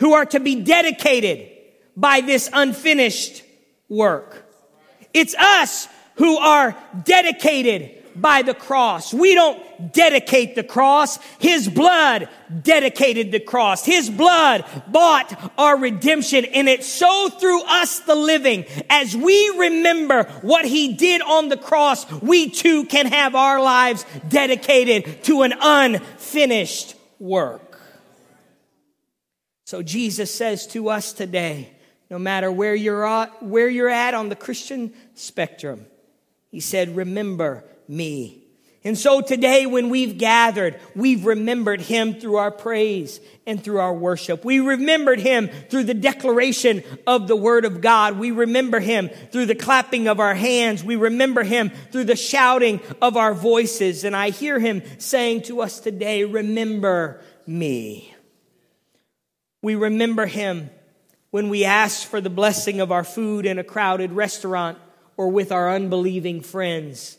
who 0.00 0.14
are 0.14 0.26
to 0.26 0.40
be 0.40 0.62
dedicated 0.62 1.48
by 1.96 2.20
this 2.22 2.50
unfinished 2.52 3.42
work. 3.88 4.46
It's 5.12 5.34
us 5.34 5.88
who 6.16 6.38
are 6.38 6.76
dedicated 7.04 7.96
by 8.16 8.42
the 8.42 8.54
cross. 8.54 9.14
We 9.14 9.34
don't 9.34 9.92
dedicate 9.92 10.54
the 10.54 10.64
cross. 10.64 11.18
His 11.38 11.68
blood 11.68 12.28
dedicated 12.62 13.32
the 13.32 13.40
cross. 13.40 13.84
His 13.84 14.10
blood 14.10 14.64
bought 14.88 15.52
our 15.56 15.78
redemption. 15.78 16.44
And 16.46 16.68
it's 16.68 16.86
so 16.86 17.28
through 17.28 17.62
us, 17.62 18.00
the 18.00 18.14
living, 18.14 18.64
as 18.88 19.16
we 19.16 19.54
remember 19.56 20.24
what 20.42 20.64
he 20.64 20.94
did 20.94 21.22
on 21.22 21.48
the 21.48 21.56
cross, 21.56 22.10
we 22.20 22.50
too 22.50 22.84
can 22.86 23.06
have 23.06 23.34
our 23.34 23.62
lives 23.62 24.04
dedicated 24.28 25.24
to 25.24 25.42
an 25.42 25.54
unfinished 25.60 26.96
work. 27.20 27.78
So 29.64 29.82
Jesus 29.82 30.34
says 30.34 30.66
to 30.68 30.88
us 30.88 31.12
today, 31.12 31.70
no 32.10 32.18
matter 32.18 32.50
where 32.50 32.74
you're 32.74 33.06
at, 33.06 33.40
where 33.40 33.68
you're 33.68 33.88
at 33.88 34.14
on 34.14 34.28
the 34.28 34.34
Christian 34.34 34.92
spectrum, 35.14 35.86
he 36.50 36.58
said, 36.58 36.96
remember 36.96 37.62
me. 37.86 38.39
And 38.82 38.96
so 38.96 39.20
today, 39.20 39.66
when 39.66 39.90
we've 39.90 40.16
gathered, 40.16 40.80
we've 40.94 41.26
remembered 41.26 41.82
him 41.82 42.14
through 42.14 42.36
our 42.36 42.50
praise 42.50 43.20
and 43.46 43.62
through 43.62 43.78
our 43.78 43.92
worship. 43.92 44.42
We 44.42 44.60
remembered 44.60 45.20
him 45.20 45.48
through 45.68 45.84
the 45.84 45.92
declaration 45.92 46.82
of 47.06 47.28
the 47.28 47.36
word 47.36 47.66
of 47.66 47.82
God. 47.82 48.18
We 48.18 48.30
remember 48.30 48.80
him 48.80 49.10
through 49.32 49.46
the 49.46 49.54
clapping 49.54 50.08
of 50.08 50.18
our 50.18 50.34
hands. 50.34 50.82
We 50.82 50.96
remember 50.96 51.42
him 51.42 51.70
through 51.92 52.04
the 52.04 52.16
shouting 52.16 52.80
of 53.02 53.18
our 53.18 53.34
voices. 53.34 54.04
And 54.04 54.16
I 54.16 54.30
hear 54.30 54.58
him 54.58 54.82
saying 54.98 55.42
to 55.42 55.60
us 55.60 55.80
today, 55.80 56.24
remember 56.24 57.20
me. 57.46 58.14
We 59.60 59.74
remember 59.74 60.24
him 60.24 60.70
when 61.30 61.50
we 61.50 61.66
ask 61.66 62.08
for 62.08 62.22
the 62.22 62.30
blessing 62.30 62.80
of 62.80 62.90
our 62.90 63.04
food 63.04 63.44
in 63.44 63.58
a 63.58 63.64
crowded 63.64 64.12
restaurant 64.12 64.78
or 65.18 65.28
with 65.28 65.52
our 65.52 65.70
unbelieving 65.70 66.40
friends. 66.40 67.18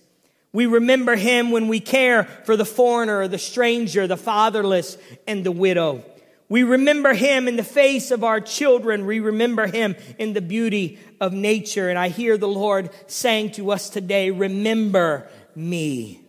We 0.54 0.66
remember 0.66 1.16
him 1.16 1.52
when 1.52 1.68
we 1.68 1.80
care 1.80 2.26
for 2.46 2.58
the 2.58 2.66
foreigner, 2.66 3.28
the 3.28 3.38
stranger, 3.38 4.08
the 4.08 4.18
fatherless, 4.18 4.98
and 5.26 5.46
the 5.46 5.52
widow. 5.52 6.04
We 6.50 6.64
remember 6.64 7.14
him 7.14 7.48
in 7.48 7.56
the 7.56 7.64
face 7.64 8.12
of 8.12 8.26
our 8.26 8.42
children. 8.42 9.06
We 9.06 9.22
remember 9.22 9.68
him 9.68 9.96
in 10.20 10.34
the 10.34 10.42
beauty 10.42 11.00
of 11.22 11.32
nature. 11.32 11.90
And 11.90 11.98
I 11.98 12.10
hear 12.10 12.38
the 12.38 12.50
Lord 12.50 12.90
saying 13.08 13.52
to 13.52 13.72
us 13.72 13.90
today, 13.90 14.32
remember 14.32 15.30
me. 15.56 16.20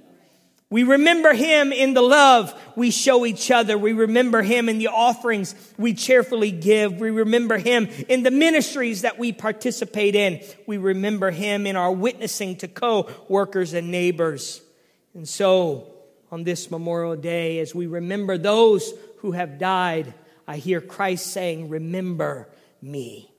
We 0.72 0.84
remember 0.84 1.34
him 1.34 1.70
in 1.70 1.92
the 1.92 2.00
love 2.00 2.58
we 2.76 2.90
show 2.90 3.26
each 3.26 3.50
other. 3.50 3.76
We 3.76 3.92
remember 3.92 4.40
him 4.40 4.70
in 4.70 4.78
the 4.78 4.88
offerings 4.88 5.54
we 5.76 5.92
cheerfully 5.92 6.50
give. 6.50 6.98
We 6.98 7.10
remember 7.10 7.58
him 7.58 7.90
in 8.08 8.22
the 8.22 8.30
ministries 8.30 9.02
that 9.02 9.18
we 9.18 9.32
participate 9.32 10.14
in. 10.14 10.40
We 10.66 10.78
remember 10.78 11.30
him 11.30 11.66
in 11.66 11.76
our 11.76 11.92
witnessing 11.92 12.56
to 12.56 12.68
co-workers 12.68 13.74
and 13.74 13.90
neighbors. 13.90 14.62
And 15.12 15.28
so, 15.28 15.92
on 16.30 16.42
this 16.42 16.70
Memorial 16.70 17.16
Day, 17.16 17.58
as 17.58 17.74
we 17.74 17.86
remember 17.86 18.38
those 18.38 18.94
who 19.18 19.32
have 19.32 19.58
died, 19.58 20.14
I 20.48 20.56
hear 20.56 20.80
Christ 20.80 21.26
saying, 21.26 21.68
remember 21.68 22.48
me. 22.80 23.30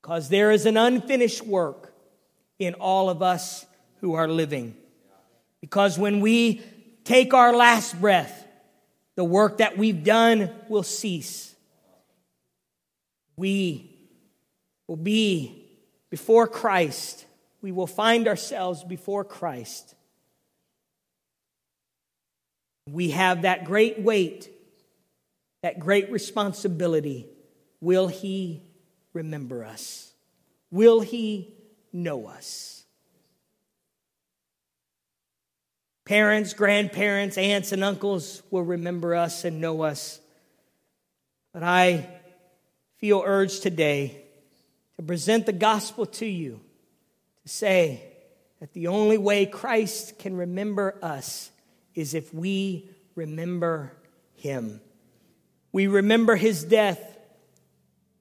Because 0.00 0.28
there 0.28 0.52
is 0.52 0.64
an 0.64 0.76
unfinished 0.76 1.44
work 1.44 1.92
in 2.56 2.74
all 2.74 3.10
of 3.10 3.20
us 3.20 3.66
who 3.96 4.14
are 4.14 4.28
living. 4.28 4.76
Because 5.60 5.98
when 5.98 6.20
we 6.20 6.62
take 7.04 7.34
our 7.34 7.54
last 7.54 8.00
breath, 8.00 8.46
the 9.16 9.24
work 9.24 9.58
that 9.58 9.76
we've 9.76 10.04
done 10.04 10.50
will 10.68 10.82
cease. 10.82 11.54
We 13.36 13.96
will 14.86 14.96
be 14.96 15.66
before 16.10 16.46
Christ. 16.46 17.24
We 17.60 17.72
will 17.72 17.86
find 17.86 18.28
ourselves 18.28 18.84
before 18.84 19.24
Christ. 19.24 19.94
We 22.88 23.10
have 23.10 23.42
that 23.42 23.64
great 23.64 24.00
weight, 24.00 24.50
that 25.62 25.78
great 25.78 26.10
responsibility. 26.10 27.26
Will 27.80 28.08
He 28.08 28.62
remember 29.12 29.64
us? 29.64 30.12
Will 30.70 31.00
He 31.00 31.54
know 31.92 32.26
us? 32.26 32.77
Parents, 36.08 36.54
grandparents, 36.54 37.36
aunts, 37.36 37.70
and 37.70 37.84
uncles 37.84 38.42
will 38.50 38.62
remember 38.62 39.14
us 39.14 39.44
and 39.44 39.60
know 39.60 39.82
us. 39.82 40.20
But 41.52 41.62
I 41.62 42.08
feel 42.96 43.22
urged 43.26 43.62
today 43.62 44.22
to 44.96 45.02
present 45.02 45.44
the 45.44 45.52
gospel 45.52 46.06
to 46.06 46.24
you, 46.24 46.60
to 47.42 47.48
say 47.50 48.02
that 48.58 48.72
the 48.72 48.86
only 48.86 49.18
way 49.18 49.44
Christ 49.44 50.18
can 50.18 50.34
remember 50.34 50.98
us 51.02 51.50
is 51.94 52.14
if 52.14 52.32
we 52.32 52.88
remember 53.14 53.92
him. 54.34 54.80
We 55.72 55.88
remember 55.88 56.36
his 56.36 56.64
death 56.64 57.18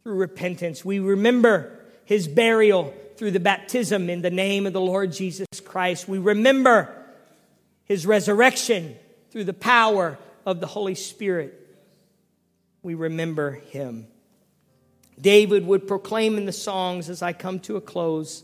through 0.03 0.15
repentance. 0.15 0.83
We 0.83 0.99
remember 0.99 1.79
his 2.03 2.27
burial 2.27 2.93
through 3.15 3.31
the 3.31 3.39
baptism 3.39 4.09
in 4.09 4.23
the 4.23 4.29
name 4.29 4.65
of 4.65 4.73
the 4.73 4.81
Lord 4.81 5.13
Jesus 5.13 5.47
Christ. 5.63 6.09
We 6.09 6.17
remember 6.17 6.93
his 7.87 8.05
resurrection 8.05 8.95
through 9.31 9.45
the 9.45 9.53
power 9.53 10.17
of 10.45 10.59
the 10.59 10.67
Holy 10.67 10.95
Spirit. 10.95 11.53
We 12.83 12.93
remember 12.93 13.51
him. 13.51 14.07
David 15.19 15.65
would 15.65 15.87
proclaim 15.87 16.37
in 16.37 16.45
the 16.45 16.51
songs 16.51 17.09
as 17.09 17.21
I 17.21 17.33
come 17.33 17.59
to 17.61 17.75
a 17.75 17.81
close 17.81 18.43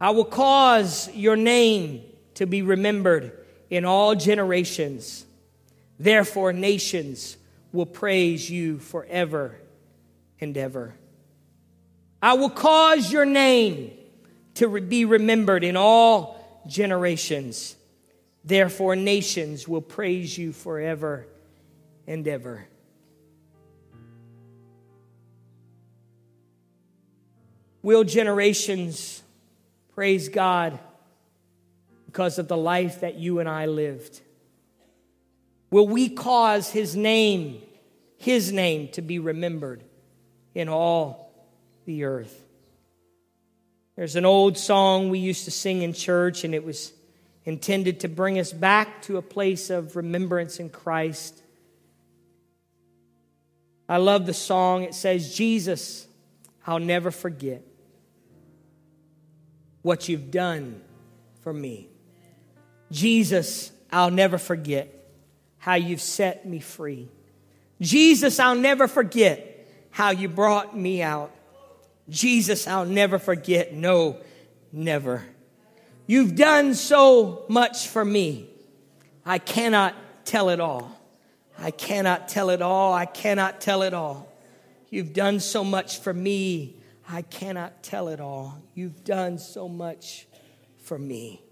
I 0.00 0.10
will 0.10 0.24
cause 0.24 1.08
your 1.14 1.34
name 1.34 2.02
to 2.34 2.46
be 2.46 2.62
remembered 2.62 3.32
in 3.70 3.84
all 3.84 4.14
generations. 4.14 5.24
Therefore, 5.98 6.52
nations 6.52 7.38
will 7.72 7.86
praise 7.86 8.50
you 8.50 8.78
forever 8.80 9.56
and 10.40 10.56
ever. 10.58 10.94
I 12.20 12.34
will 12.34 12.50
cause 12.50 13.10
your 13.10 13.24
name 13.24 13.92
to 14.54 14.80
be 14.80 15.04
remembered 15.04 15.64
in 15.64 15.76
all 15.76 16.33
generations. 16.66 17.76
Therefore, 18.44 18.96
nations 18.96 19.66
will 19.66 19.80
praise 19.80 20.36
you 20.36 20.52
forever 20.52 21.26
and 22.06 22.26
ever. 22.28 22.66
Will 27.82 28.04
generations 28.04 29.22
praise 29.94 30.28
God 30.28 30.78
because 32.06 32.38
of 32.38 32.48
the 32.48 32.56
life 32.56 33.00
that 33.00 33.16
you 33.16 33.40
and 33.40 33.48
I 33.48 33.66
lived? 33.66 34.20
Will 35.70 35.88
we 35.88 36.08
cause 36.08 36.70
His 36.70 36.94
name, 36.94 37.60
His 38.16 38.52
name, 38.52 38.88
to 38.92 39.02
be 39.02 39.18
remembered 39.18 39.82
in 40.54 40.68
all 40.68 41.32
the 41.84 42.04
earth? 42.04 42.43
There's 43.96 44.16
an 44.16 44.24
old 44.24 44.58
song 44.58 45.08
we 45.08 45.20
used 45.20 45.44
to 45.44 45.50
sing 45.50 45.82
in 45.82 45.92
church, 45.92 46.44
and 46.44 46.54
it 46.54 46.64
was 46.64 46.92
intended 47.44 48.00
to 48.00 48.08
bring 48.08 48.38
us 48.38 48.52
back 48.52 49.02
to 49.02 49.18
a 49.18 49.22
place 49.22 49.70
of 49.70 49.96
remembrance 49.96 50.58
in 50.58 50.70
Christ. 50.70 51.42
I 53.88 53.98
love 53.98 54.26
the 54.26 54.34
song. 54.34 54.82
It 54.82 54.94
says, 54.94 55.34
Jesus, 55.34 56.06
I'll 56.66 56.78
never 56.78 57.10
forget 57.10 57.62
what 59.82 60.08
you've 60.08 60.30
done 60.30 60.80
for 61.42 61.52
me. 61.52 61.88
Jesus, 62.90 63.70
I'll 63.92 64.10
never 64.10 64.38
forget 64.38 64.88
how 65.58 65.74
you've 65.74 66.00
set 66.00 66.46
me 66.46 66.60
free. 66.60 67.08
Jesus, 67.80 68.40
I'll 68.40 68.54
never 68.54 68.88
forget 68.88 69.68
how 69.90 70.10
you 70.10 70.28
brought 70.28 70.76
me 70.76 71.02
out. 71.02 71.30
Jesus, 72.08 72.66
I'll 72.66 72.84
never 72.84 73.18
forget. 73.18 73.72
No, 73.72 74.18
never. 74.72 75.24
You've 76.06 76.36
done 76.36 76.74
so 76.74 77.44
much 77.48 77.88
for 77.88 78.04
me. 78.04 78.48
I 79.24 79.38
cannot 79.38 79.94
tell 80.24 80.50
it 80.50 80.60
all. 80.60 81.00
I 81.58 81.70
cannot 81.70 82.28
tell 82.28 82.50
it 82.50 82.60
all. 82.60 82.92
I 82.92 83.06
cannot 83.06 83.60
tell 83.60 83.82
it 83.82 83.94
all. 83.94 84.30
You've 84.90 85.12
done 85.12 85.40
so 85.40 85.64
much 85.64 86.00
for 86.00 86.12
me. 86.12 86.76
I 87.08 87.22
cannot 87.22 87.82
tell 87.82 88.08
it 88.08 88.20
all. 88.20 88.62
You've 88.74 89.04
done 89.04 89.38
so 89.38 89.68
much 89.68 90.26
for 90.82 90.98
me. 90.98 91.42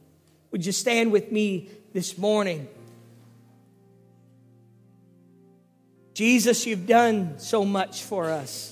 Would 0.50 0.66
you 0.66 0.72
stand 0.72 1.12
with 1.12 1.32
me 1.32 1.70
this 1.92 2.18
morning? 2.18 2.68
Jesus, 6.14 6.66
you've 6.66 6.86
done 6.86 7.38
so 7.38 7.64
much 7.64 8.02
for 8.02 8.30
us. 8.30 8.71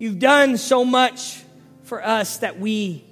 You've 0.00 0.18
done 0.18 0.56
so 0.56 0.82
much 0.82 1.42
for 1.82 2.02
us 2.02 2.38
that 2.38 2.58
we 2.58 3.04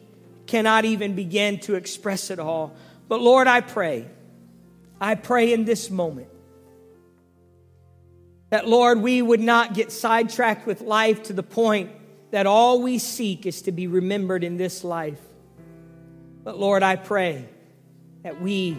cannot 0.46 0.86
even 0.86 1.14
begin 1.14 1.60
to 1.60 1.74
express 1.74 2.30
it 2.30 2.38
all. 2.38 2.74
But 3.08 3.20
Lord, 3.20 3.46
I 3.46 3.60
pray, 3.60 4.06
I 4.98 5.14
pray 5.14 5.52
in 5.52 5.66
this 5.66 5.90
moment 5.90 6.30
that, 8.48 8.66
Lord, 8.66 9.02
we 9.02 9.20
would 9.20 9.40
not 9.40 9.74
get 9.74 9.92
sidetracked 9.92 10.66
with 10.66 10.80
life 10.80 11.24
to 11.24 11.34
the 11.34 11.42
point 11.42 11.90
that 12.30 12.46
all 12.46 12.80
we 12.80 12.98
seek 12.98 13.44
is 13.44 13.60
to 13.62 13.72
be 13.72 13.86
remembered 13.86 14.42
in 14.42 14.56
this 14.56 14.82
life. 14.82 15.20
But 16.42 16.58
Lord, 16.58 16.82
I 16.82 16.96
pray 16.96 17.46
that 18.22 18.40
we 18.40 18.78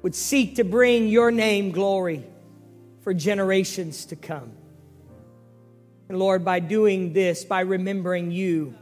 would 0.00 0.14
seek 0.14 0.56
to 0.56 0.64
bring 0.64 1.08
your 1.08 1.30
name 1.30 1.72
glory 1.72 2.24
for 3.02 3.12
generations 3.12 4.06
to 4.06 4.16
come. 4.16 4.52
And 6.10 6.18
Lord, 6.18 6.44
by 6.44 6.58
doing 6.58 7.12
this, 7.12 7.44
by 7.44 7.60
remembering 7.60 8.32
you 8.32 8.74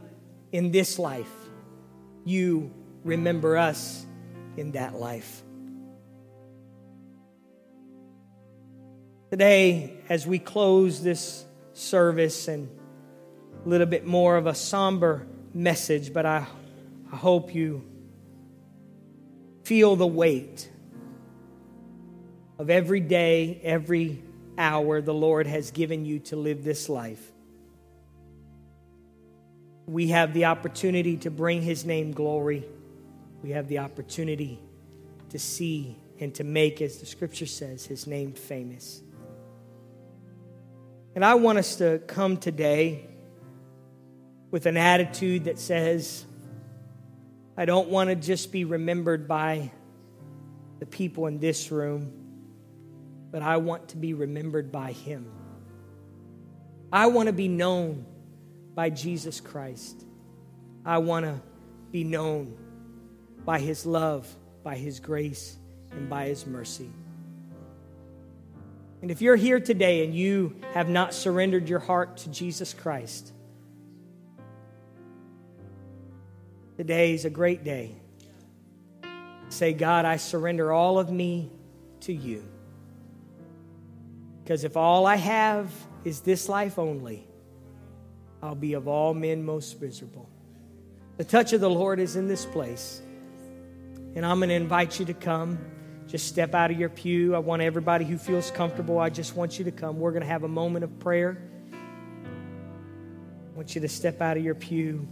in 0.51 0.71
this 0.71 0.97
life, 0.97 1.29
you 2.25 2.73
remember 3.03 3.55
us 3.55 4.03
in 4.57 4.71
that 4.71 4.95
life. 4.95 5.43
Today, 9.29 10.01
as 10.09 10.25
we 10.25 10.39
close 10.39 11.03
this 11.03 11.45
service 11.73 12.47
and 12.47 12.67
a 13.63 13.69
little 13.69 13.85
bit 13.85 14.07
more 14.07 14.35
of 14.35 14.47
a 14.47 14.55
somber 14.55 15.27
message, 15.53 16.11
but 16.11 16.25
I, 16.25 16.47
I 17.13 17.15
hope 17.15 17.53
you 17.53 17.85
feel 19.65 19.95
the 19.95 20.07
weight 20.07 20.67
of 22.57 22.71
every 22.71 23.01
day, 23.01 23.61
every 23.63 24.23
hour 24.59 25.01
the 25.01 25.13
Lord 25.13 25.47
has 25.47 25.71
given 25.71 26.05
you 26.05 26.19
to 26.19 26.35
live 26.35 26.63
this 26.63 26.89
life. 26.89 27.31
We 29.87 30.09
have 30.09 30.33
the 30.33 30.45
opportunity 30.45 31.17
to 31.17 31.31
bring 31.31 31.63
His 31.63 31.85
name 31.85 32.11
glory. 32.11 32.65
We 33.41 33.51
have 33.51 33.67
the 33.67 33.79
opportunity 33.79 34.59
to 35.29 35.39
see 35.39 35.97
and 36.19 36.35
to 36.35 36.43
make, 36.43 36.81
as 36.81 36.97
the 36.97 37.05
scripture 37.05 37.47
says, 37.47 37.85
His 37.85 38.05
name 38.05 38.33
famous. 38.33 39.01
And 41.15 41.25
I 41.25 41.35
want 41.35 41.57
us 41.57 41.77
to 41.77 41.99
come 42.05 42.37
today 42.37 43.07
with 44.51 44.65
an 44.65 44.77
attitude 44.77 45.45
that 45.45 45.57
says, 45.57 46.25
I 47.57 47.65
don't 47.65 47.89
want 47.89 48.09
to 48.09 48.15
just 48.15 48.51
be 48.51 48.63
remembered 48.63 49.27
by 49.27 49.71
the 50.79 50.85
people 50.85 51.27
in 51.27 51.39
this 51.39 51.71
room, 51.71 52.18
but 53.31 53.41
I 53.41 53.57
want 53.57 53.89
to 53.89 53.97
be 53.97 54.13
remembered 54.13 54.71
by 54.71 54.91
Him. 54.91 55.31
I 56.91 57.07
want 57.07 57.27
to 57.27 57.33
be 57.33 57.47
known 57.47 58.05
by 58.73 58.89
Jesus 58.89 59.39
Christ. 59.39 60.05
I 60.85 60.97
want 60.99 61.25
to 61.25 61.39
be 61.91 62.03
known 62.03 62.57
by 63.45 63.59
His 63.59 63.85
love, 63.85 64.27
by 64.63 64.75
His 64.75 64.99
grace, 64.99 65.57
and 65.91 66.09
by 66.09 66.25
His 66.27 66.45
mercy. 66.47 66.89
And 69.01 69.11
if 69.11 69.21
you're 69.21 69.35
here 69.35 69.59
today 69.59 70.03
and 70.03 70.13
you 70.13 70.55
have 70.73 70.89
not 70.89 71.13
surrendered 71.13 71.69
your 71.69 71.79
heart 71.79 72.17
to 72.17 72.29
Jesus 72.29 72.73
Christ, 72.73 73.31
today 76.75 77.13
is 77.13 77.23
a 77.23 77.29
great 77.29 77.63
day. 77.63 77.95
Say, 79.49 79.73
God, 79.73 80.05
I 80.05 80.17
surrender 80.17 80.71
all 80.71 80.99
of 80.99 81.11
me 81.11 81.49
to 82.01 82.13
you. 82.13 82.43
Because 84.49 84.63
if 84.63 84.75
all 84.75 85.05
I 85.05 85.15
have 85.15 85.71
is 86.03 86.21
this 86.21 86.49
life 86.49 86.79
only, 86.79 87.27
I'll 88.41 88.55
be 88.55 88.73
of 88.73 88.87
all 88.87 89.13
men 89.13 89.45
most 89.45 89.79
miserable. 89.79 90.27
The 91.17 91.23
touch 91.23 91.53
of 91.53 91.61
the 91.61 91.69
Lord 91.69 91.99
is 91.99 92.15
in 92.15 92.27
this 92.27 92.45
place. 92.45 92.99
And 94.15 94.25
I'm 94.25 94.39
going 94.39 94.49
to 94.49 94.55
invite 94.55 94.99
you 94.99 95.05
to 95.05 95.13
come. 95.13 95.59
Just 96.07 96.27
step 96.27 96.55
out 96.55 96.71
of 96.71 96.79
your 96.79 96.89
pew. 96.89 97.35
I 97.35 97.37
want 97.37 97.61
everybody 97.61 98.05
who 98.05 98.17
feels 98.17 98.49
comfortable, 98.49 98.97
I 98.97 99.11
just 99.11 99.35
want 99.35 99.59
you 99.59 99.65
to 99.65 99.71
come. 99.71 99.99
We're 99.99 100.13
going 100.13 100.23
to 100.23 100.27
have 100.27 100.43
a 100.43 100.47
moment 100.47 100.83
of 100.83 100.97
prayer. 100.97 101.37
I 101.71 103.55
want 103.55 103.75
you 103.75 103.81
to 103.81 103.87
step 103.87 104.19
out 104.19 104.35
of 104.35 104.43
your 104.43 104.55
pew. 104.55 105.07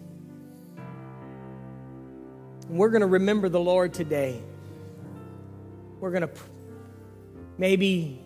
And 2.70 2.80
we're 2.80 2.90
going 2.90 3.02
to 3.02 3.06
remember 3.06 3.50
the 3.50 3.60
Lord 3.60 3.94
today. 3.94 4.42
We're 6.00 6.10
going 6.10 6.28
to 6.28 6.32
maybe 7.60 8.24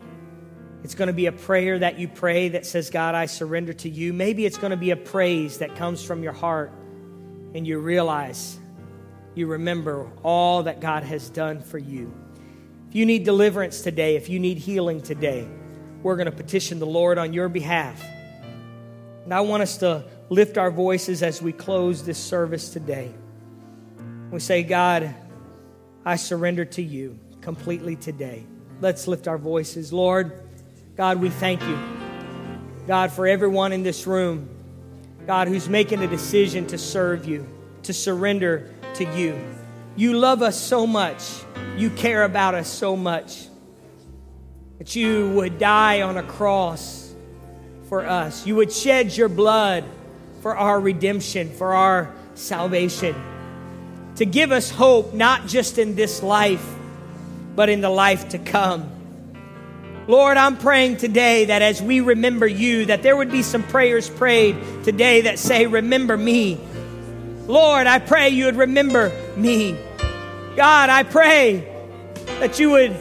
it's 0.83 0.95
going 0.95 1.07
to 1.07 1.13
be 1.13 1.27
a 1.27 1.31
prayer 1.31 1.77
that 1.79 1.99
you 1.99 2.07
pray 2.07 2.49
that 2.49 2.65
says, 2.65 2.89
God, 2.89 3.13
I 3.13 3.27
surrender 3.27 3.73
to 3.73 3.89
you. 3.89 4.13
Maybe 4.13 4.45
it's 4.45 4.57
going 4.57 4.71
to 4.71 4.77
be 4.77 4.91
a 4.91 4.95
praise 4.95 5.59
that 5.59 5.75
comes 5.75 6.03
from 6.03 6.23
your 6.23 6.33
heart 6.33 6.71
and 7.53 7.67
you 7.67 7.79
realize, 7.79 8.59
you 9.35 9.47
remember 9.47 10.09
all 10.23 10.63
that 10.63 10.79
God 10.79 11.03
has 11.03 11.29
done 11.29 11.61
for 11.61 11.77
you. 11.77 12.13
If 12.89 12.95
you 12.95 13.05
need 13.05 13.23
deliverance 13.23 13.81
today, 13.81 14.15
if 14.15 14.27
you 14.27 14.39
need 14.39 14.57
healing 14.57 15.01
today, 15.01 15.47
we're 16.01 16.15
going 16.15 16.29
to 16.29 16.35
petition 16.35 16.79
the 16.79 16.85
Lord 16.85 17.17
on 17.17 17.31
your 17.31 17.47
behalf. 17.47 18.03
And 19.23 19.33
I 19.33 19.41
want 19.41 19.61
us 19.63 19.77
to 19.77 20.03
lift 20.29 20.57
our 20.57 20.71
voices 20.71 21.21
as 21.21 21.41
we 21.41 21.53
close 21.53 22.03
this 22.03 22.17
service 22.17 22.69
today. 22.69 23.13
We 24.31 24.39
say, 24.39 24.63
God, 24.63 25.13
I 26.03 26.15
surrender 26.15 26.65
to 26.65 26.81
you 26.81 27.19
completely 27.41 27.95
today. 27.95 28.45
Let's 28.79 29.07
lift 29.07 29.27
our 29.27 29.37
voices. 29.37 29.93
Lord, 29.93 30.41
God, 30.95 31.21
we 31.21 31.29
thank 31.29 31.61
you. 31.61 31.79
God, 32.87 33.11
for 33.11 33.25
everyone 33.25 33.71
in 33.71 33.83
this 33.83 34.05
room, 34.05 34.49
God, 35.25 35.47
who's 35.47 35.69
making 35.69 36.01
a 36.01 36.07
decision 36.07 36.67
to 36.67 36.77
serve 36.77 37.25
you, 37.25 37.47
to 37.83 37.93
surrender 37.93 38.73
to 38.95 39.05
you. 39.15 39.39
You 39.95 40.17
love 40.17 40.41
us 40.41 40.59
so 40.59 40.85
much. 40.85 41.23
You 41.77 41.89
care 41.91 42.23
about 42.23 42.55
us 42.55 42.67
so 42.67 42.95
much 42.95 43.47
that 44.79 44.95
you 44.95 45.31
would 45.31 45.59
die 45.59 46.01
on 46.01 46.17
a 46.17 46.23
cross 46.23 47.13
for 47.87 48.05
us. 48.05 48.45
You 48.45 48.55
would 48.57 48.71
shed 48.71 49.15
your 49.15 49.29
blood 49.29 49.85
for 50.41 50.57
our 50.57 50.79
redemption, 50.79 51.51
for 51.51 51.73
our 51.73 52.13
salvation, 52.35 53.15
to 54.15 54.25
give 54.25 54.51
us 54.51 54.69
hope 54.69 55.13
not 55.13 55.47
just 55.47 55.77
in 55.77 55.95
this 55.95 56.21
life, 56.21 56.65
but 57.55 57.69
in 57.69 57.79
the 57.81 57.89
life 57.89 58.29
to 58.29 58.39
come. 58.39 58.91
Lord, 60.11 60.35
I'm 60.35 60.57
praying 60.57 60.97
today 60.97 61.45
that 61.45 61.61
as 61.61 61.81
we 61.81 62.01
remember 62.01 62.45
you, 62.45 62.87
that 62.87 63.01
there 63.01 63.15
would 63.15 63.31
be 63.31 63.41
some 63.41 63.63
prayers 63.63 64.09
prayed 64.09 64.57
today 64.83 65.21
that 65.21 65.39
say, 65.39 65.67
Remember 65.67 66.17
me. 66.17 66.59
Lord, 67.47 67.87
I 67.87 67.99
pray 67.99 68.27
you 68.27 68.43
would 68.43 68.57
remember 68.57 69.09
me. 69.37 69.79
God, 70.57 70.89
I 70.89 71.03
pray 71.03 71.65
that 72.41 72.59
you 72.59 72.71
would 72.71 72.93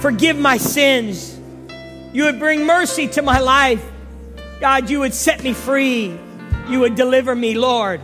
forgive 0.00 0.38
my 0.38 0.58
sins. 0.58 1.40
You 2.12 2.24
would 2.24 2.38
bring 2.38 2.66
mercy 2.66 3.08
to 3.08 3.22
my 3.22 3.38
life. 3.38 3.82
God, 4.60 4.90
you 4.90 4.98
would 4.98 5.14
set 5.14 5.42
me 5.42 5.54
free. 5.54 6.14
You 6.68 6.80
would 6.80 6.94
deliver 6.94 7.34
me, 7.34 7.54
Lord. 7.54 8.02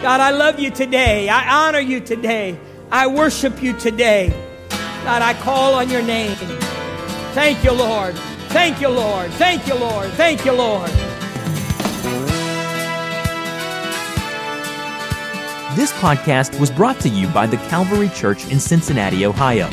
God, 0.00 0.20
I 0.20 0.32
love 0.32 0.58
you 0.58 0.72
today. 0.72 1.28
I 1.28 1.68
honor 1.68 1.78
you 1.78 2.00
today. 2.00 2.58
I 2.90 3.06
worship 3.06 3.62
you 3.62 3.72
today. 3.78 4.30
God, 5.04 5.22
I 5.22 5.32
call 5.34 5.74
on 5.74 5.88
your 5.88 6.02
name. 6.02 6.67
Thank 7.38 7.62
you, 7.62 7.70
Lord. 7.70 8.16
Thank 8.48 8.80
you, 8.80 8.88
Lord. 8.88 9.30
Thank 9.34 9.68
you, 9.68 9.76
Lord. 9.76 10.10
Thank 10.14 10.44
you, 10.44 10.50
Lord. 10.50 10.90
This 15.76 15.92
podcast 15.92 16.58
was 16.58 16.72
brought 16.72 16.98
to 16.98 17.08
you 17.08 17.28
by 17.28 17.46
the 17.46 17.58
Calvary 17.68 18.08
Church 18.08 18.50
in 18.50 18.58
Cincinnati, 18.58 19.24
Ohio. 19.24 19.68